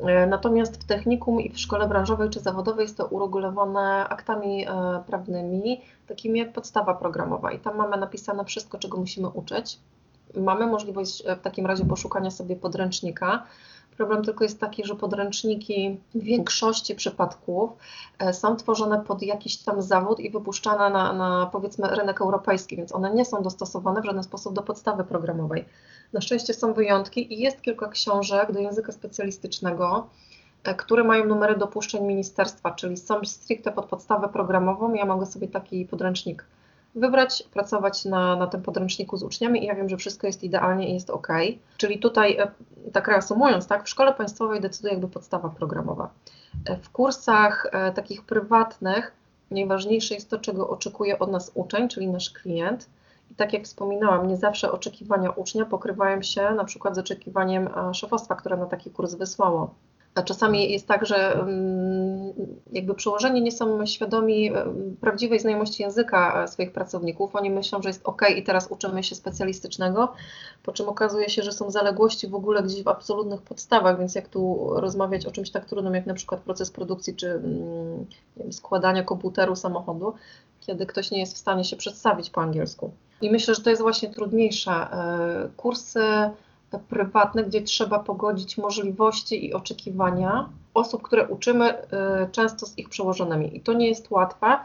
E, 0.00 0.26
natomiast 0.26 0.82
w 0.82 0.84
technikum 0.84 1.40
i 1.40 1.50
w 1.50 1.58
szkole 1.58 1.88
branżowej 1.88 2.30
czy 2.30 2.40
zawodowej 2.40 2.82
jest 2.82 2.96
to 2.96 3.06
uregulowane 3.06 4.08
aktami 4.08 4.66
e, 4.66 4.70
prawnymi, 5.06 5.80
takimi 6.06 6.38
jak 6.38 6.52
podstawa 6.52 6.94
programowa. 6.94 7.52
I 7.52 7.58
tam 7.58 7.76
mamy 7.76 7.96
napisane 7.96 8.44
wszystko, 8.44 8.78
czego 8.78 8.98
musimy 8.98 9.28
uczyć 9.28 9.78
mamy 10.34 10.66
możliwość 10.66 11.22
w 11.38 11.40
takim 11.40 11.66
razie 11.66 11.84
poszukania 11.84 12.30
sobie 12.30 12.56
podręcznika. 12.56 13.46
Problem 13.96 14.24
tylko 14.24 14.44
jest 14.44 14.60
taki, 14.60 14.84
że 14.84 14.94
podręczniki 14.94 16.00
w 16.14 16.22
większości 16.22 16.94
przypadków 16.94 17.70
e, 18.18 18.32
są 18.32 18.56
tworzone 18.56 19.00
pod 19.04 19.22
jakiś 19.22 19.56
tam 19.56 19.82
zawód 19.82 20.20
i 20.20 20.30
wypuszczane 20.30 20.90
na, 20.90 21.12
na 21.12 21.48
powiedzmy 21.52 21.88
rynek 21.88 22.20
europejski, 22.20 22.76
więc 22.76 22.94
one 22.94 23.14
nie 23.14 23.24
są 23.24 23.42
dostosowane 23.42 24.02
w 24.02 24.04
żaden 24.04 24.22
sposób 24.22 24.54
do 24.54 24.62
podstawy 24.62 25.04
programowej. 25.04 25.64
Na 26.12 26.20
szczęście 26.20 26.54
są 26.54 26.72
wyjątki 26.72 27.34
i 27.34 27.40
jest 27.40 27.62
kilka 27.62 27.88
książek 27.88 28.52
do 28.52 28.60
języka 28.60 28.92
specjalistycznego, 28.92 30.06
e, 30.64 30.74
które 30.74 31.04
mają 31.04 31.24
numery 31.24 31.56
dopuszczeń 31.56 32.04
ministerstwa, 32.04 32.70
czyli 32.70 32.96
są 32.96 33.24
stricte 33.24 33.72
pod 33.72 33.86
podstawę 33.86 34.28
programową. 34.28 34.94
Ja 34.94 35.04
mogę 35.04 35.26
sobie 35.26 35.48
taki 35.48 35.84
podręcznik 35.84 36.44
wybrać, 36.96 37.42
pracować 37.52 38.04
na, 38.04 38.36
na 38.36 38.46
tym 38.46 38.62
podręczniku 38.62 39.16
z 39.16 39.22
uczniami 39.22 39.62
i 39.62 39.66
ja 39.66 39.74
wiem, 39.74 39.88
że 39.88 39.96
wszystko 39.96 40.26
jest 40.26 40.44
idealnie 40.44 40.90
i 40.90 40.94
jest 40.94 41.10
ok. 41.10 41.28
Czyli 41.76 41.98
tutaj, 41.98 42.36
e, 42.36 42.50
tak 42.92 43.08
reasumując, 43.08 43.66
tak, 43.66 43.84
w 43.84 43.88
szkole 43.88 44.14
państwowej 44.14 44.60
decyduje 44.60 44.92
jakby 44.94 45.08
podstawa 45.08 45.48
programowa. 45.48 46.10
E, 46.64 46.76
w 46.76 46.90
kursach 46.90 47.66
e, 47.72 47.92
takich 47.92 48.22
prywatnych 48.22 49.12
najważniejsze 49.50 50.14
jest 50.14 50.30
to, 50.30 50.38
czego 50.38 50.68
oczekuje 50.68 51.18
od 51.18 51.30
nas 51.30 51.50
uczeń, 51.54 51.88
czyli 51.88 52.08
nasz 52.08 52.30
klient. 52.30 52.88
I 53.30 53.34
tak 53.34 53.52
jak 53.52 53.64
wspominałam, 53.64 54.26
nie 54.26 54.36
zawsze 54.36 54.72
oczekiwania 54.72 55.30
ucznia 55.30 55.64
pokrywają 55.64 56.22
się 56.22 56.50
na 56.50 56.64
przykład 56.64 56.94
z 56.94 56.98
oczekiwaniem 56.98 57.68
szefostwa, 57.92 58.34
które 58.34 58.56
na 58.56 58.66
taki 58.66 58.90
kurs 58.90 59.14
wysłało. 59.14 59.74
Czasami 60.22 60.72
jest 60.72 60.88
tak, 60.88 61.06
że 61.06 61.32
mm, 61.32 62.32
jakby 62.72 62.94
przełożeni 62.94 63.42
nie 63.42 63.52
są 63.52 63.86
świadomi 63.86 64.52
prawdziwej 65.00 65.40
znajomości 65.40 65.82
języka 65.82 66.42
e, 66.42 66.48
swoich 66.48 66.72
pracowników. 66.72 67.36
Oni 67.36 67.50
myślą, 67.50 67.82
że 67.82 67.88
jest 67.88 68.00
ok 68.04 68.22
i 68.36 68.42
teraz 68.42 68.68
uczymy 68.70 69.02
się 69.02 69.14
specjalistycznego, 69.14 70.12
po 70.62 70.72
czym 70.72 70.88
okazuje 70.88 71.28
się, 71.28 71.42
że 71.42 71.52
są 71.52 71.70
zaległości 71.70 72.28
w 72.28 72.34
ogóle 72.34 72.62
gdzieś 72.62 72.82
w 72.82 72.88
absolutnych 72.88 73.42
podstawach, 73.42 73.98
więc 73.98 74.14
jak 74.14 74.28
tu 74.28 74.70
rozmawiać 74.74 75.26
o 75.26 75.30
czymś 75.30 75.50
tak 75.50 75.64
trudnym 75.64 75.94
jak 75.94 76.06
na 76.06 76.14
przykład 76.14 76.40
proces 76.40 76.70
produkcji 76.70 77.16
czy 77.16 77.30
mm, 77.30 78.06
wiem, 78.36 78.52
składania 78.52 79.02
komputeru 79.02 79.56
samochodu, 79.56 80.14
kiedy 80.60 80.86
ktoś 80.86 81.10
nie 81.10 81.20
jest 81.20 81.34
w 81.34 81.38
stanie 81.38 81.64
się 81.64 81.76
przedstawić 81.76 82.30
po 82.30 82.40
angielsku. 82.40 82.90
I 83.20 83.30
myślę, 83.30 83.54
że 83.54 83.62
to 83.62 83.70
jest 83.70 83.82
właśnie 83.82 84.10
trudniejsze. 84.10 84.72
E, 84.72 85.48
kursy 85.56 86.00
prywatne, 86.88 87.44
gdzie 87.44 87.62
trzeba 87.62 87.98
pogodzić 87.98 88.58
możliwości 88.58 89.46
i 89.46 89.54
oczekiwania 89.54 90.48
osób, 90.74 91.02
które 91.02 91.28
uczymy, 91.28 91.74
y, 91.74 91.86
często 92.32 92.66
z 92.66 92.78
ich 92.78 92.88
przełożonymi. 92.88 93.56
I 93.56 93.60
to 93.60 93.72
nie 93.72 93.88
jest 93.88 94.10
łatwe. 94.10 94.58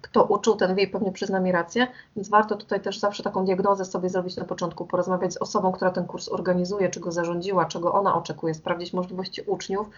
Kto 0.00 0.24
uczył, 0.24 0.56
ten 0.56 0.74
wie, 0.74 0.86
pewnie 0.86 1.12
przyzna 1.12 1.40
mi 1.40 1.52
rację, 1.52 1.86
więc 2.16 2.28
warto 2.28 2.56
tutaj 2.56 2.80
też 2.80 2.98
zawsze 2.98 3.22
taką 3.22 3.44
diagnozę 3.44 3.84
sobie 3.84 4.08
zrobić 4.08 4.36
na 4.36 4.44
początku, 4.44 4.86
porozmawiać 4.86 5.32
z 5.32 5.36
osobą, 5.36 5.72
która 5.72 5.90
ten 5.90 6.06
kurs 6.06 6.28
organizuje, 6.28 6.90
czego 6.90 7.12
zarządziła, 7.12 7.64
czego 7.64 7.92
ona 7.92 8.14
oczekuje, 8.14 8.54
sprawdzić 8.54 8.92
możliwości 8.92 9.42
uczniów 9.42 9.90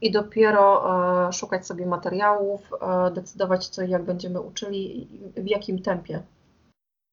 i 0.00 0.10
dopiero 0.10 0.84
e, 1.28 1.32
szukać 1.32 1.66
sobie 1.66 1.86
materiałów, 1.86 2.60
e, 2.80 3.10
decydować 3.10 3.68
co 3.68 3.82
i 3.82 3.90
jak 3.90 4.02
będziemy 4.02 4.40
uczyli, 4.40 5.08
w 5.36 5.46
jakim 5.46 5.82
tempie. 5.82 6.22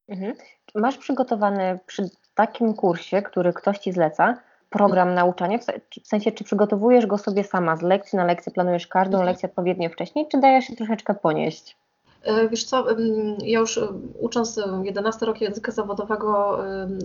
Mhm. 0.07 0.33
Masz 0.75 0.97
przygotowany 0.97 1.79
przy 1.85 2.09
takim 2.45 2.73
kursie, 2.73 3.21
który 3.21 3.53
ktoś 3.53 3.77
Ci 3.77 3.91
zleca, 3.91 4.37
program 4.69 5.13
nauczania, 5.13 5.57
w 6.03 6.07
sensie 6.07 6.31
czy 6.31 6.43
przygotowujesz 6.43 7.05
go 7.05 7.17
sobie 7.17 7.43
sama 7.43 7.75
z 7.75 7.81
lekcji 7.81 8.17
na 8.17 8.25
lekcję, 8.25 8.51
planujesz 8.51 8.87
każdą 8.87 9.17
mhm. 9.17 9.27
lekcję 9.27 9.49
odpowiednio 9.49 9.89
wcześniej, 9.89 10.27
czy 10.31 10.39
dajesz 10.39 10.65
się 10.65 10.75
troszeczkę 10.75 11.13
ponieść? 11.13 11.77
E, 12.23 12.49
wiesz 12.49 12.63
co, 12.63 12.85
ja 13.43 13.59
już 13.59 13.77
e, 13.77 13.87
ucząc 14.19 14.59
11 14.83 15.25
rok 15.25 15.41
języka 15.41 15.71
zawodowego 15.71 16.59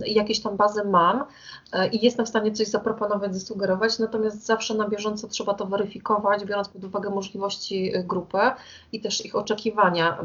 jakieś 0.05 0.41
tam 0.41 0.57
bazę 0.57 0.83
mam 0.83 1.25
e, 1.73 1.87
i 1.87 2.05
jestem 2.05 2.25
w 2.25 2.29
stanie 2.29 2.51
coś 2.51 2.67
zaproponować, 2.67 3.35
zasugerować, 3.35 3.99
natomiast 3.99 4.45
zawsze 4.45 4.73
na 4.73 4.89
bieżąco 4.89 5.27
trzeba 5.27 5.53
to 5.53 5.65
weryfikować, 5.65 6.45
biorąc 6.45 6.69
pod 6.69 6.83
uwagę 6.83 7.09
możliwości 7.09 7.91
grupy 8.03 8.37
i 8.91 9.01
też 9.01 9.25
ich 9.25 9.35
oczekiwania. 9.35 10.17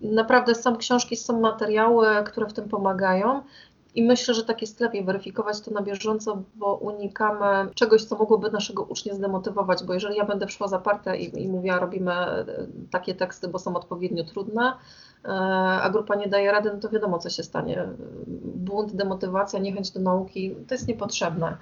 Naprawdę 0.00 0.54
są 0.54 0.76
książki, 0.76 1.16
są 1.16 1.40
materiały, 1.40 2.06
które 2.24 2.46
w 2.46 2.52
tym 2.52 2.68
pomagają. 2.68 3.42
I 3.96 4.02
myślę, 4.02 4.34
że 4.34 4.44
tak 4.44 4.60
jest 4.60 4.80
lepiej 4.80 5.04
weryfikować 5.04 5.60
to 5.60 5.70
na 5.70 5.82
bieżąco, 5.82 6.42
bo 6.54 6.74
unikamy 6.74 7.70
czegoś, 7.74 8.04
co 8.04 8.16
mogłoby 8.16 8.50
naszego 8.50 8.82
ucznia 8.82 9.14
zdemotywować, 9.14 9.84
bo 9.84 9.94
jeżeli 9.94 10.16
ja 10.16 10.24
będę 10.24 10.48
szła 10.48 10.68
zaparte 10.68 11.18
i, 11.18 11.42
i 11.42 11.48
mówiła, 11.48 11.78
robimy 11.78 12.12
e, 12.12 12.44
takie 12.90 13.14
teksty, 13.14 13.48
bo 13.48 13.58
są 13.58 13.76
odpowiednio 13.76 14.24
trudne, 14.24 14.72
e, 15.24 15.28
a 15.82 15.90
grupa 15.90 16.14
nie 16.14 16.28
daje 16.28 16.52
rady, 16.52 16.70
no 16.74 16.80
to 16.80 16.88
wiadomo, 16.88 17.18
co 17.18 17.30
się 17.30 17.42
stanie. 17.42 17.88
Błąd, 18.54 18.96
demotywacja, 18.96 19.58
niechęć 19.58 19.90
do 19.90 20.00
nauki, 20.00 20.54
to 20.68 20.74
jest 20.74 20.88
niepotrzebne. 20.88 21.56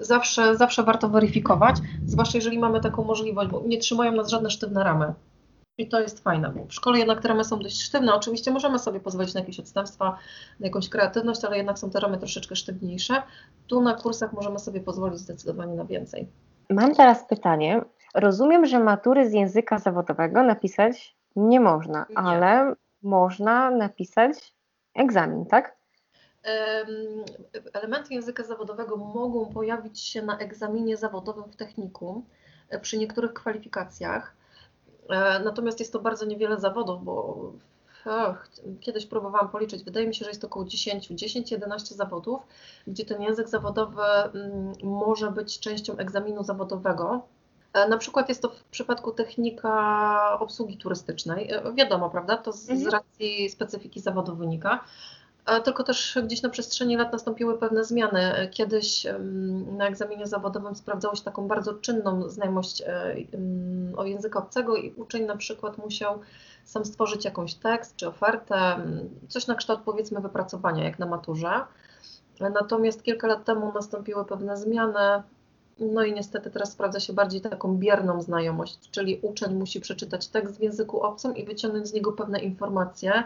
Zawsze, 0.00 0.56
zawsze 0.56 0.82
warto 0.82 1.08
weryfikować, 1.08 1.76
zwłaszcza 2.06 2.38
jeżeli 2.38 2.58
mamy 2.58 2.80
taką 2.80 3.04
możliwość, 3.04 3.50
bo 3.50 3.62
nie 3.66 3.78
trzymają 3.78 4.12
nas 4.12 4.28
żadne 4.28 4.50
sztywne 4.50 4.84
ramy. 4.84 5.14
I 5.78 5.88
to 5.88 6.00
jest 6.00 6.24
fajne, 6.24 6.50
bo 6.50 6.64
w 6.64 6.74
szkole 6.74 6.98
jednak 6.98 7.22
te 7.22 7.28
ramy 7.28 7.44
są 7.44 7.58
dość 7.58 7.82
sztywne. 7.82 8.14
Oczywiście 8.14 8.50
możemy 8.50 8.78
sobie 8.78 9.00
pozwolić 9.00 9.34
na 9.34 9.40
jakieś 9.40 9.60
odstępstwa, 9.60 10.18
na 10.60 10.66
jakąś 10.66 10.88
kreatywność, 10.88 11.44
ale 11.44 11.56
jednak 11.56 11.78
są 11.78 11.90
te 11.90 12.00
ramy 12.00 12.18
troszeczkę 12.18 12.56
sztywniejsze. 12.56 13.22
Tu 13.66 13.80
na 13.80 13.94
kursach 13.94 14.32
możemy 14.32 14.58
sobie 14.58 14.80
pozwolić 14.80 15.18
zdecydowanie 15.18 15.74
na 15.74 15.84
więcej. 15.84 16.28
Mam 16.70 16.94
teraz 16.94 17.28
pytanie. 17.28 17.84
Rozumiem, 18.14 18.66
że 18.66 18.78
matury 18.78 19.30
z 19.30 19.32
języka 19.32 19.78
zawodowego 19.78 20.42
napisać 20.42 21.16
nie 21.36 21.60
można, 21.60 22.06
nie. 22.10 22.18
ale 22.18 22.74
można 23.02 23.70
napisać 23.70 24.54
egzamin, 24.94 25.46
tak? 25.46 25.76
Elementy 27.72 28.14
języka 28.14 28.42
zawodowego 28.42 28.96
mogą 28.96 29.46
pojawić 29.46 30.00
się 30.00 30.22
na 30.22 30.38
egzaminie 30.38 30.96
zawodowym 30.96 31.44
w 31.44 31.56
technikum 31.56 32.24
e, 32.68 32.80
przy 32.80 32.98
niektórych 32.98 33.32
kwalifikacjach. 33.32 34.36
E, 35.10 35.40
natomiast 35.40 35.80
jest 35.80 35.92
to 35.92 36.00
bardzo 36.00 36.26
niewiele 36.26 36.60
zawodów, 36.60 37.04
bo 37.04 37.52
kiedyś 38.80 39.06
próbowałam 39.06 39.48
policzyć, 39.48 39.84
wydaje 39.84 40.06
mi 40.06 40.14
się, 40.14 40.24
że 40.24 40.30
jest 40.30 40.44
około 40.44 40.64
10, 40.64 41.10
10-11 41.10 41.78
zawodów, 41.78 42.40
gdzie 42.86 43.04
ten 43.04 43.22
język 43.22 43.48
zawodowy 43.48 44.02
mm, 44.02 44.72
może 44.82 45.30
być 45.30 45.60
częścią 45.60 45.96
egzaminu 45.96 46.44
zawodowego. 46.44 47.22
E, 47.72 47.88
na 47.88 47.98
przykład 47.98 48.28
jest 48.28 48.42
to 48.42 48.48
w 48.48 48.64
przypadku 48.64 49.12
technika 49.12 50.38
obsługi 50.40 50.78
turystycznej. 50.78 51.52
E, 51.52 51.72
wiadomo, 51.74 52.10
prawda? 52.10 52.36
To 52.36 52.52
z, 52.52 52.60
z 52.60 52.70
mhm. 52.70 52.90
racji 52.90 53.50
specyfiki 53.50 54.00
zawodu 54.00 54.36
wynika. 54.36 54.84
Tylko 55.64 55.84
też 55.84 56.18
gdzieś 56.24 56.42
na 56.42 56.48
przestrzeni 56.48 56.96
lat 56.96 57.12
nastąpiły 57.12 57.58
pewne 57.58 57.84
zmiany. 57.84 58.48
Kiedyś 58.50 59.06
na 59.66 59.88
egzaminie 59.88 60.26
zawodowym 60.26 60.74
sprawdzało 60.74 61.14
się 61.14 61.22
taką 61.22 61.48
bardzo 61.48 61.74
czynną 61.74 62.28
znajomość 62.28 62.82
e, 62.82 63.16
o 63.96 64.04
języka 64.04 64.38
obcego 64.38 64.76
i 64.76 64.92
uczeń 64.92 65.24
na 65.24 65.36
przykład 65.36 65.78
musiał 65.78 66.20
sam 66.64 66.84
stworzyć 66.84 67.24
jakąś 67.24 67.54
tekst 67.54 67.96
czy 67.96 68.08
ofertę, 68.08 68.76
coś 69.28 69.46
na 69.46 69.54
kształt 69.54 69.80
powiedzmy 69.84 70.20
wypracowania, 70.20 70.84
jak 70.84 70.98
na 70.98 71.06
maturze. 71.06 71.60
Natomiast 72.40 73.02
kilka 73.02 73.26
lat 73.26 73.44
temu 73.44 73.72
nastąpiły 73.72 74.24
pewne 74.24 74.56
zmiany, 74.56 75.22
no 75.78 76.04
i 76.04 76.12
niestety 76.12 76.50
teraz 76.50 76.72
sprawdza 76.72 77.00
się 77.00 77.12
bardziej 77.12 77.40
taką 77.40 77.76
bierną 77.76 78.20
znajomość, 78.20 78.90
czyli 78.90 79.20
uczeń 79.22 79.54
musi 79.54 79.80
przeczytać 79.80 80.28
tekst 80.28 80.58
w 80.58 80.62
języku 80.62 81.02
obcym 81.02 81.36
i 81.36 81.44
wyciągnąć 81.44 81.88
z 81.88 81.92
niego 81.92 82.12
pewne 82.12 82.38
informacje, 82.38 83.24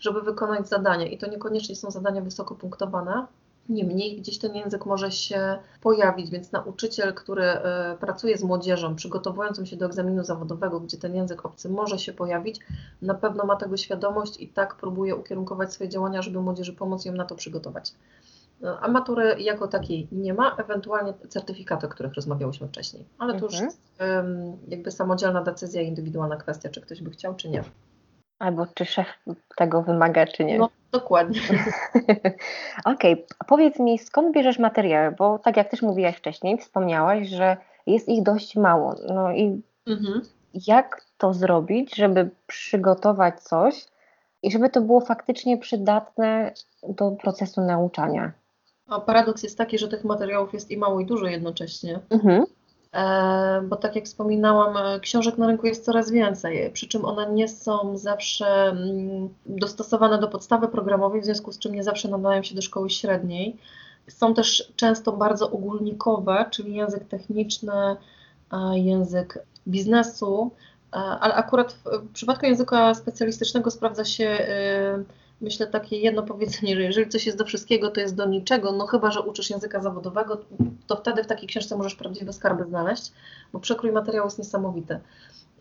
żeby 0.00 0.22
wykonać 0.22 0.68
zadanie. 0.68 1.06
I 1.06 1.18
to 1.18 1.26
niekoniecznie 1.26 1.76
są 1.76 1.90
zadania 1.90 2.22
wysoko 2.22 2.54
punktowane. 2.54 3.26
Niemniej 3.68 4.16
gdzieś 4.16 4.38
ten 4.38 4.54
język 4.54 4.86
może 4.86 5.12
się 5.12 5.58
pojawić, 5.80 6.30
więc 6.30 6.52
nauczyciel, 6.52 7.14
który 7.14 7.44
e, 7.44 7.96
pracuje 8.00 8.38
z 8.38 8.42
młodzieżą, 8.42 8.96
przygotowującą 8.96 9.64
się 9.64 9.76
do 9.76 9.86
egzaminu 9.86 10.24
zawodowego, 10.24 10.80
gdzie 10.80 10.96
ten 10.96 11.14
język 11.14 11.46
obcy 11.46 11.68
może 11.68 11.98
się 11.98 12.12
pojawić, 12.12 12.60
na 13.02 13.14
pewno 13.14 13.44
ma 13.44 13.56
tego 13.56 13.76
świadomość 13.76 14.40
i 14.40 14.48
tak 14.48 14.74
próbuje 14.74 15.16
ukierunkować 15.16 15.72
swoje 15.72 15.90
działania, 15.90 16.22
żeby 16.22 16.40
młodzieży 16.40 16.72
pomóc 16.72 17.04
ją 17.04 17.12
na 17.12 17.24
to 17.24 17.34
przygotować. 17.34 17.94
No, 18.60 18.78
a 18.80 18.88
matury 18.88 19.36
jako 19.38 19.68
takiej 19.68 20.08
nie 20.12 20.34
ma, 20.34 20.56
ewentualnie 20.56 21.14
certyfikaty, 21.28 21.86
o 21.86 21.88
których 21.88 22.14
rozmawiałyśmy 22.14 22.68
wcześniej. 22.68 23.04
Ale 23.18 23.32
to 23.32 23.46
mhm. 23.46 23.52
już 23.52 23.60
jest 23.60 23.80
jakby 24.68 24.90
samodzielna 24.90 25.42
decyzja, 25.42 25.82
indywidualna 25.82 26.36
kwestia, 26.36 26.68
czy 26.68 26.80
ktoś 26.80 27.02
by 27.02 27.10
chciał, 27.10 27.34
czy 27.34 27.48
nie. 27.48 27.64
Albo 28.38 28.66
czy 28.74 28.84
szef 28.84 29.06
tego 29.56 29.82
wymaga, 29.82 30.26
czy 30.26 30.44
nie. 30.44 30.58
No, 30.58 30.68
dokładnie. 30.92 31.40
Okej, 32.84 33.12
okay. 33.12 33.26
powiedz 33.48 33.78
mi, 33.78 33.98
skąd 33.98 34.34
bierzesz 34.34 34.58
materiały? 34.58 35.14
Bo 35.18 35.38
tak 35.38 35.56
jak 35.56 35.70
też 35.70 35.82
mówiłaś 35.82 36.16
wcześniej, 36.16 36.58
wspomniałaś, 36.58 37.28
że 37.28 37.56
jest 37.86 38.08
ich 38.08 38.22
dość 38.22 38.56
mało. 38.56 38.94
No 39.14 39.32
i 39.32 39.62
mhm. 39.86 40.22
jak 40.66 41.02
to 41.18 41.34
zrobić, 41.34 41.96
żeby 41.96 42.30
przygotować 42.46 43.40
coś 43.40 43.86
i 44.42 44.50
żeby 44.50 44.70
to 44.70 44.80
było 44.80 45.00
faktycznie 45.00 45.58
przydatne 45.58 46.52
do 46.88 47.10
procesu 47.10 47.60
nauczania? 47.60 48.32
A 48.88 49.00
paradoks 49.00 49.42
jest 49.42 49.58
taki, 49.58 49.78
że 49.78 49.88
tych 49.88 50.04
materiałów 50.04 50.52
jest 50.52 50.70
i 50.70 50.76
mało, 50.76 51.00
i 51.00 51.06
dużo 51.06 51.26
jednocześnie. 51.26 52.00
Mhm. 52.10 52.44
E, 52.96 53.62
bo 53.62 53.76
tak 53.76 53.96
jak 53.96 54.04
wspominałam, 54.04 54.76
e, 54.76 55.00
książek 55.00 55.38
na 55.38 55.46
rynku 55.46 55.66
jest 55.66 55.84
coraz 55.84 56.10
więcej, 56.10 56.70
przy 56.72 56.88
czym 56.88 57.04
one 57.04 57.32
nie 57.32 57.48
są 57.48 57.96
zawsze 57.96 58.46
mm, 58.46 59.28
dostosowane 59.46 60.18
do 60.18 60.28
podstawy 60.28 60.68
programowej, 60.68 61.20
w 61.20 61.24
związku 61.24 61.52
z 61.52 61.58
czym 61.58 61.74
nie 61.74 61.84
zawsze 61.84 62.08
nadają 62.08 62.42
się 62.42 62.54
do 62.54 62.62
szkoły 62.62 62.90
średniej. 62.90 63.56
Są 64.08 64.34
też 64.34 64.72
często 64.76 65.12
bardzo 65.12 65.50
ogólnikowe, 65.50 66.44
czyli 66.50 66.74
język 66.74 67.04
techniczny, 67.08 67.96
język 68.72 69.38
biznesu, 69.68 70.50
e, 70.92 70.96
ale 70.96 71.34
akurat 71.34 71.72
w 71.72 72.12
przypadku 72.12 72.46
języka 72.46 72.94
specjalistycznego 72.94 73.70
sprawdza 73.70 74.04
się 74.04 74.46
myślę 75.40 75.66
takie 75.66 75.96
jedno 75.96 76.22
powiedzenie, 76.22 76.76
że 76.76 76.82
jeżeli 76.82 77.08
coś 77.08 77.26
jest 77.26 77.38
do 77.38 77.44
wszystkiego, 77.44 77.90
to 77.90 78.00
jest 78.00 78.14
do 78.14 78.26
niczego, 78.26 78.72
no 78.72 78.86
chyba, 78.86 79.10
że 79.10 79.20
uczysz 79.20 79.50
języka 79.50 79.80
zawodowego, 79.80 80.38
to 80.86 80.96
wtedy 80.96 81.24
w 81.24 81.26
takiej 81.26 81.48
książce 81.48 81.76
możesz 81.76 81.94
prawdziwe 81.94 82.32
skarby 82.32 82.64
znaleźć, 82.64 83.12
bo 83.52 83.60
przekrój 83.60 83.92
materiału 83.92 84.26
jest 84.26 84.38
niesamowity. 84.38 85.00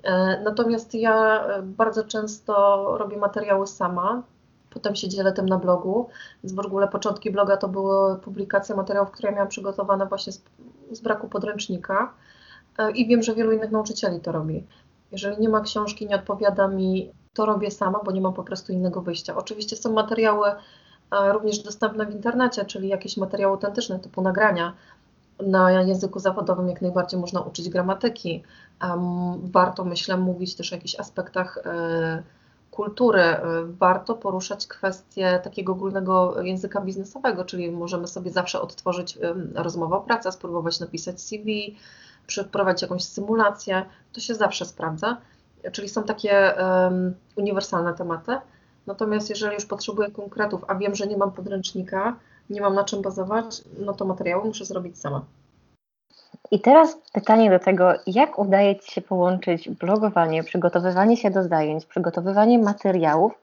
E, 0.03 0.41
natomiast 0.43 0.93
ja 0.93 1.45
e, 1.47 1.61
bardzo 1.61 2.03
często 2.03 2.53
robię 2.97 3.17
materiały 3.17 3.67
sama, 3.67 4.23
potem 4.69 4.95
się 4.95 5.09
dzielę 5.09 5.33
tym 5.33 5.45
na 5.45 5.57
blogu, 5.57 6.09
więc 6.43 6.55
w 6.55 6.59
ogóle 6.59 6.87
początki 6.87 7.31
bloga 7.31 7.57
to 7.57 7.67
były 7.67 8.19
publikacje 8.19 8.75
materiałów, 8.75 9.11
które 9.11 9.31
miałam 9.31 9.47
przygotowane 9.47 10.05
właśnie 10.05 10.33
z, 10.33 10.43
z 10.91 11.01
braku 11.01 11.29
podręcznika 11.29 12.13
e, 12.77 12.91
i 12.91 13.07
wiem, 13.07 13.23
że 13.23 13.35
wielu 13.35 13.51
innych 13.51 13.71
nauczycieli 13.71 14.19
to 14.19 14.31
robi. 14.31 14.63
Jeżeli 15.11 15.41
nie 15.41 15.49
ma 15.49 15.61
książki, 15.61 16.07
nie 16.07 16.15
odpowiada 16.15 16.67
mi, 16.67 17.11
to 17.35 17.45
robię 17.45 17.71
sama, 17.71 17.99
bo 18.05 18.11
nie 18.11 18.21
mam 18.21 18.33
po 18.33 18.43
prostu 18.43 18.73
innego 18.73 19.01
wyjścia. 19.01 19.35
Oczywiście 19.35 19.75
są 19.75 19.93
materiały 19.93 20.51
również 21.31 21.59
dostępne 21.59 22.05
w 22.05 22.11
internecie, 22.11 22.65
czyli 22.65 22.87
jakieś 22.87 23.17
materiały 23.17 23.53
autentyczne 23.53 23.99
typu 23.99 24.21
nagrania, 24.21 24.73
na 25.39 25.81
języku 25.81 26.19
zawodowym 26.19 26.69
jak 26.69 26.81
najbardziej 26.81 27.19
można 27.19 27.41
uczyć 27.41 27.69
gramatyki. 27.69 28.43
Warto, 29.43 29.85
myślę, 29.85 30.17
mówić 30.17 30.55
też 30.55 30.71
o 30.71 30.75
jakichś 30.75 30.99
aspektach 30.99 31.57
e, 31.65 32.23
kultury. 32.71 33.21
E, 33.21 33.41
warto 33.65 34.15
poruszać 34.15 34.67
kwestie 34.67 35.39
takiego 35.43 35.73
ogólnego 35.73 36.41
języka 36.41 36.81
biznesowego, 36.81 37.45
czyli 37.45 37.71
możemy 37.71 38.07
sobie 38.07 38.31
zawsze 38.31 38.61
odtworzyć 38.61 39.17
rozmowę 39.55 39.95
o 39.95 40.01
pracy, 40.01 40.31
spróbować 40.31 40.79
napisać 40.79 41.21
CV, 41.21 41.77
przeprowadzić 42.27 42.81
jakąś 42.81 43.03
symulację. 43.03 43.85
To 44.13 44.21
się 44.21 44.35
zawsze 44.35 44.65
sprawdza. 44.65 45.17
Czyli 45.71 45.89
są 45.89 46.03
takie 46.03 46.53
um, 46.59 47.15
uniwersalne 47.35 47.93
tematy. 47.93 48.37
Natomiast 48.87 49.29
jeżeli 49.29 49.53
już 49.53 49.65
potrzebuję 49.65 50.11
konkretów, 50.11 50.61
a 50.67 50.75
wiem, 50.75 50.95
że 50.95 51.07
nie 51.07 51.17
mam 51.17 51.31
podręcznika, 51.31 52.15
nie 52.49 52.61
mam 52.61 52.75
na 52.75 52.83
czym 52.83 53.01
bazować, 53.01 53.61
no 53.79 53.93
to 53.93 54.05
materiały 54.05 54.45
muszę 54.45 54.65
zrobić 54.65 54.99
sama. 54.99 55.25
I 56.51 56.59
teraz 56.59 56.97
pytanie 57.13 57.49
do 57.49 57.59
tego, 57.59 57.93
jak 58.07 58.39
udaje 58.39 58.75
Ci 58.79 58.91
się 58.91 59.01
połączyć 59.01 59.69
blogowanie, 59.69 60.43
przygotowywanie 60.43 61.17
się 61.17 61.31
do 61.31 61.43
zajęć, 61.43 61.85
przygotowywanie 61.85 62.59
materiałów 62.59 63.33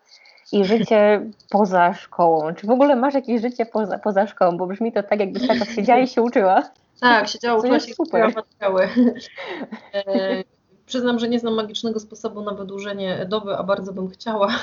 i 0.53 0.65
życie 0.65 1.27
poza 1.51 1.95
szkołą? 1.95 2.55
Czy 2.55 2.67
w 2.67 2.71
ogóle 2.71 2.97
masz 2.97 3.15
jakieś 3.15 3.41
życie 3.41 3.67
poza, 3.67 3.99
poza 3.99 4.27
szkołą? 4.27 4.57
Bo 4.57 4.67
brzmi 4.67 4.93
to 4.93 5.03
tak, 5.03 5.21
jakbyś 5.21 5.49
taka 5.49 5.65
siedziała 5.65 6.01
i 6.01 6.09
się 6.09 6.23
uczyła. 6.23 6.63
Tak, 7.01 7.29
siedziała, 7.29 7.59
uczyła 7.59 7.81
się 7.81 7.95
super. 7.95 8.35
materiały. 8.35 8.89
Przyznam, 10.87 11.19
że 11.19 11.29
nie 11.29 11.39
znam 11.39 11.55
magicznego 11.55 12.01
sposobu 12.01 12.43
na 12.43 12.55
wydłużenie 12.55 13.27
doby, 13.29 13.57
a 13.57 13.63
bardzo 13.63 13.93
bym 13.93 14.09
chciała. 14.09 14.49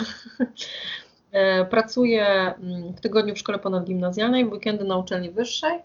E, 1.32 1.66
pracuję 1.66 2.26
mm, 2.26 2.94
w 2.94 3.02
tygodniu 3.02 3.36
w 3.36 3.38
szkole 3.38 3.60
ponadgimnazjalnej, 3.60 4.46
w 4.46 4.52
weekendy 4.52 4.84
na 4.84 4.98
uczelni 4.98 5.32
wyższej, 5.32 5.80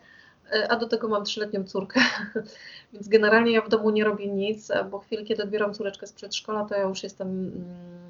e, 0.53 0.73
a 0.73 0.77
do 0.77 0.89
tego 0.89 1.09
mam 1.09 1.25
trzyletnią 1.25 1.65
córkę, 1.65 2.01
więc 2.93 3.09
generalnie 3.09 3.53
ja 3.53 3.63
w 3.63 3.69
domu 3.69 3.91
nie 3.91 4.05
robię 4.05 4.27
nic, 4.27 4.69
bo 4.91 4.99
w 4.99 5.07
chwili, 5.07 5.25
kiedy 5.25 5.43
odbieram 5.43 5.75
córeczkę 5.75 6.07
z 6.07 6.13
przedszkola, 6.13 6.65
to 6.65 6.75
ja 6.75 6.83
już 6.83 7.03
jestem 7.03 7.29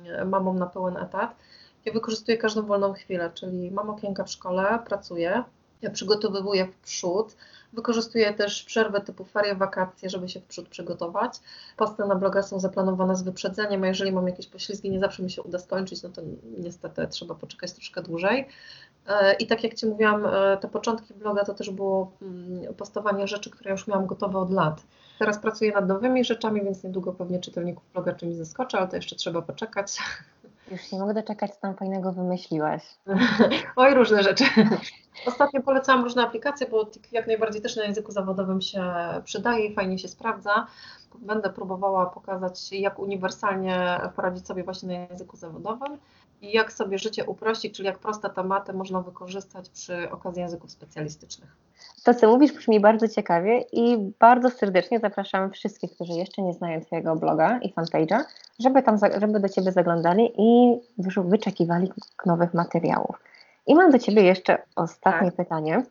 mm, 0.07 0.29
mamą 0.29 0.55
na 0.55 0.67
pełen 0.67 0.97
etat. 0.97 1.37
Ja 1.85 1.93
wykorzystuję 1.93 2.39
każdą 2.39 2.63
wolną 2.63 2.93
chwilę, 2.93 3.31
czyli 3.35 3.71
mam 3.71 3.91
okienka 3.91 4.25
w 4.25 4.31
szkole, 4.31 4.79
pracuję, 4.87 5.45
ja 5.83 5.91
przygotowywuję 5.91 6.67
w 6.67 6.77
przód, 6.77 7.37
Wykorzystuję 7.75 8.35
też 8.35 8.63
przerwę 8.63 9.01
typu 9.01 9.25
ferie, 9.25 9.55
wakacje, 9.55 10.11
żeby 10.11 10.29
się 10.29 10.41
w 10.41 10.45
przód 10.45 10.69
przygotować. 10.69 11.41
Posty 11.77 12.05
na 12.05 12.15
bloga 12.15 12.43
są 12.43 12.61
zaplanowane 12.61 13.17
z 13.17 13.23
wyprzedzeniem, 13.23 13.85
a 13.85 13.87
jeżeli 13.87 14.13
mam 14.13 14.27
jakieś 14.29 14.47
poślizgi, 14.47 14.91
nie 14.91 15.01
zawsze 15.01 15.23
mi 15.23 15.31
się 15.31 15.43
uda 15.43 15.59
skończyć, 15.59 16.03
no 16.03 16.09
to 16.09 16.23
niestety 16.59 17.07
trzeba 17.07 17.35
poczekać 17.35 17.73
troszkę 17.73 18.03
dłużej. 18.03 18.49
E, 19.07 19.33
I 19.33 19.47
tak 19.47 19.65
jak 19.65 19.75
Ci 19.75 19.87
mówiłam, 19.87 20.27
e, 20.27 20.57
te 20.57 20.69
początki 20.69 21.15
bloga 21.15 21.45
to 21.45 21.55
też 21.55 21.71
było 21.71 22.13
mm, 22.23 22.75
postowanie 22.75 23.27
rzeczy, 23.27 23.51
które 23.51 23.71
już 23.71 23.87
miałam 23.87 24.07
gotowe 24.07 24.39
od 24.39 24.51
lat. 24.51 24.83
Teraz 25.19 25.39
pracuję 25.39 25.73
nad 25.73 25.89
nowymi 25.89 26.25
rzeczami, 26.25 26.65
więc 26.65 26.85
niedługo 26.85 27.13
pewnie 27.13 27.41
czytelników 27.41 27.85
bloga 27.93 28.13
czymś 28.13 28.35
zaskoczę, 28.35 28.79
ale 28.79 28.89
to 28.89 28.97
jeszcze 28.97 29.17
trzeba 29.17 29.43
poczekać. 29.43 29.99
Już 30.71 30.93
nie 30.93 30.99
mogę 30.99 31.15
doczekać, 31.15 31.55
co 31.55 31.61
tam 31.61 31.77
fajnego 31.77 32.13
wymyśliłaś. 32.13 32.83
Oj, 33.77 33.95
różne 33.95 34.23
rzeczy. 34.23 34.45
Ostatnio 35.27 35.63
polecałam 35.63 36.05
różne 36.05 36.23
aplikacje, 36.23 36.67
bo 36.67 36.87
jak 37.13 37.27
najbardziej 37.27 37.63
też 37.63 37.77
na 37.77 37.85
języku 37.85 38.13
zawodowym 38.13 38.61
się 38.61 38.83
przydaje 39.25 39.67
i 39.67 39.75
fajnie 39.75 39.99
się 39.99 40.09
sprawdza. 40.09 40.67
Będę 41.19 41.51
próbowała 41.51 42.07
pokazać, 42.07 42.73
jak 42.73 42.99
uniwersalnie 42.99 44.01
poradzić 44.17 44.47
sobie 44.47 44.65
właśnie 44.65 44.89
na 44.89 45.07
języku 45.07 45.37
zawodowym 45.37 45.99
i 46.43 46.53
jak 46.53 46.73
sobie 46.73 46.99
życie 46.99 47.25
uprościć, 47.25 47.77
czyli 47.77 47.87
jak 47.87 47.99
proste 47.99 48.31
tematy 48.31 48.73
można 48.73 49.01
wykorzystać 49.01 49.69
przy 49.69 50.11
okazji 50.11 50.43
języków 50.43 50.71
specjalistycznych. 50.71 51.57
To, 52.05 52.15
co 52.15 52.29
mówisz, 52.29 52.53
brzmi 52.53 52.81
bardzo 52.81 53.09
ciekawie 53.09 53.65
i 53.73 54.13
bardzo 54.19 54.51
serdecznie 54.51 55.01
zapraszam 55.01 55.51
wszystkich, 55.51 55.91
którzy 55.95 56.13
jeszcze 56.13 56.43
nie 56.43 56.53
znają 56.53 56.81
Twojego 56.81 57.17
bloga 57.17 57.59
i 57.59 57.73
fanpage'a, 57.73 58.25
żeby, 58.59 58.83
tam, 58.83 58.99
żeby 59.21 59.41
do 59.41 59.49
Ciebie 59.49 59.73
zaglądali 59.73 60.33
i 60.39 60.81
wyczekiwali 61.17 61.93
nowych 62.27 62.55
materiałów. 62.55 63.17
I 63.67 63.75
mam 63.75 63.91
do 63.91 63.99
Ciebie 63.99 64.23
jeszcze 64.23 64.59
ostatnie 64.77 65.33
tak. 65.33 65.37
pytanie. 65.37 65.83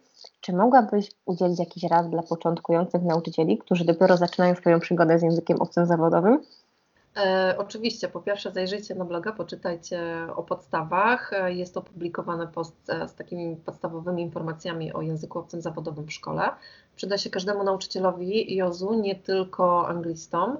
Czy 0.42 0.54
mogłabyś 0.54 1.12
udzielić 1.26 1.60
jakiś 1.60 1.84
rad 1.84 2.10
dla 2.10 2.24
początkujących 2.24 3.02
nauczycieli, 3.02 3.58
którzy 3.58 3.86
dopiero 3.86 4.18
zaczynają 4.18 4.56
swoją 4.56 4.80
przygodę 4.80 5.20
z 5.20 5.22
językiem 5.22 5.62
obcym 5.62 5.86
zawodowym? 5.86 6.42
E, 7.18 7.56
oczywiście, 7.58 8.08
po 8.08 8.22
pierwsze 8.22 8.52
zajrzyjcie 8.52 8.96
na 8.96 9.06
bloga, 9.06 9.32
poczytajcie 9.32 10.28
o 10.36 10.44
podstawach. 10.44 11.34
E, 11.34 11.54
jest 11.54 11.78
opublikowany 11.78 12.48
post 12.48 12.76
z 13.08 13.16
takimi 13.16 13.56
podstawowymi 13.56 14.22
informacjami 14.22 14.94
o 14.94 15.02
języku 15.02 15.40
obcym 15.40 15.62
zawodowym 15.62 16.06
w 16.06 16.14
szkole. 16.14 16.50
Przyda 16.96 17.18
się 17.18 17.30
każdemu 17.30 17.64
nauczycielowi 17.64 18.56
JOZU, 18.56 18.94
nie 18.94 19.16
tylko 19.16 19.88
anglistom. 19.88 20.58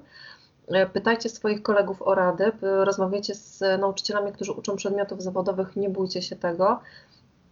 E, 0.68 0.86
pytajcie 0.86 1.30
swoich 1.30 1.64
kolegów 1.64 2.02
o 2.02 2.16
rady, 2.16 2.52
rozmawiajcie 2.62 3.36
z 3.36 3.80
nauczycielami, 3.80 4.32
którzy 4.32 4.52
uczą 4.52 4.76
przedmiotów 4.76 5.22
zawodowych, 5.22 5.76
nie 5.76 5.90
bójcie 5.90 6.22
się 6.22 6.36
tego 6.36 6.80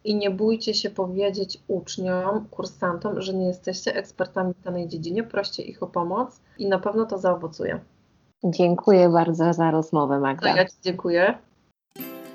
i 0.03 0.15
nie 0.15 0.29
bójcie 0.29 0.73
się 0.73 0.89
powiedzieć 0.89 1.59
uczniom, 1.67 2.47
kursantom, 2.51 3.21
że 3.21 3.33
nie 3.33 3.47
jesteście 3.47 3.95
ekspertami 3.95 4.53
w 4.53 4.63
danej 4.63 4.87
dziedzinie, 4.87 5.23
proście 5.23 5.63
ich 5.63 5.83
o 5.83 5.87
pomoc 5.87 6.41
i 6.57 6.69
na 6.69 6.79
pewno 6.79 7.05
to 7.05 7.17
zaowocuje. 7.17 7.79
Dziękuję 8.43 9.09
bardzo 9.09 9.53
za 9.53 9.71
rozmowę, 9.71 10.19
Magda. 10.19 10.55
Ja 10.55 10.65
Ci 10.65 10.75
dziękuję. 10.81 11.33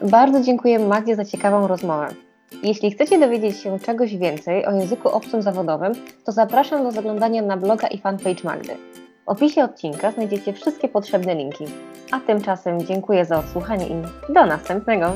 Bardzo 0.03 0.41
dziękuję 0.41 0.79
Magdzie 0.79 1.17
za 1.17 1.25
ciekawą 1.25 1.67
rozmowę. 1.67 2.09
Jeśli 2.63 2.91
chcecie 2.91 3.19
dowiedzieć 3.19 3.57
się 3.57 3.79
czegoś 3.79 4.17
więcej 4.17 4.67
o 4.67 4.73
języku 4.73 5.09
obcym 5.09 5.43
zawodowym, 5.43 5.93
to 6.25 6.33
zapraszam 6.33 6.83
do 6.83 6.93
zaglądania 6.93 7.43
na 7.43 7.57
bloga 7.57 7.89
i 7.89 7.99
fanpage 7.99 8.45
Magdy. 8.45 8.77
W 9.25 9.29
opisie 9.29 9.65
odcinka 9.65 10.11
znajdziecie 10.11 10.53
wszystkie 10.53 10.89
potrzebne 10.89 11.35
linki. 11.35 11.65
A 12.13 12.21
tymczasem 12.21 12.83
dziękuję 12.83 13.25
za 13.25 13.39
odsłuchanie 13.39 13.87
i 13.87 14.33
do 14.33 14.47
następnego. 14.47 15.13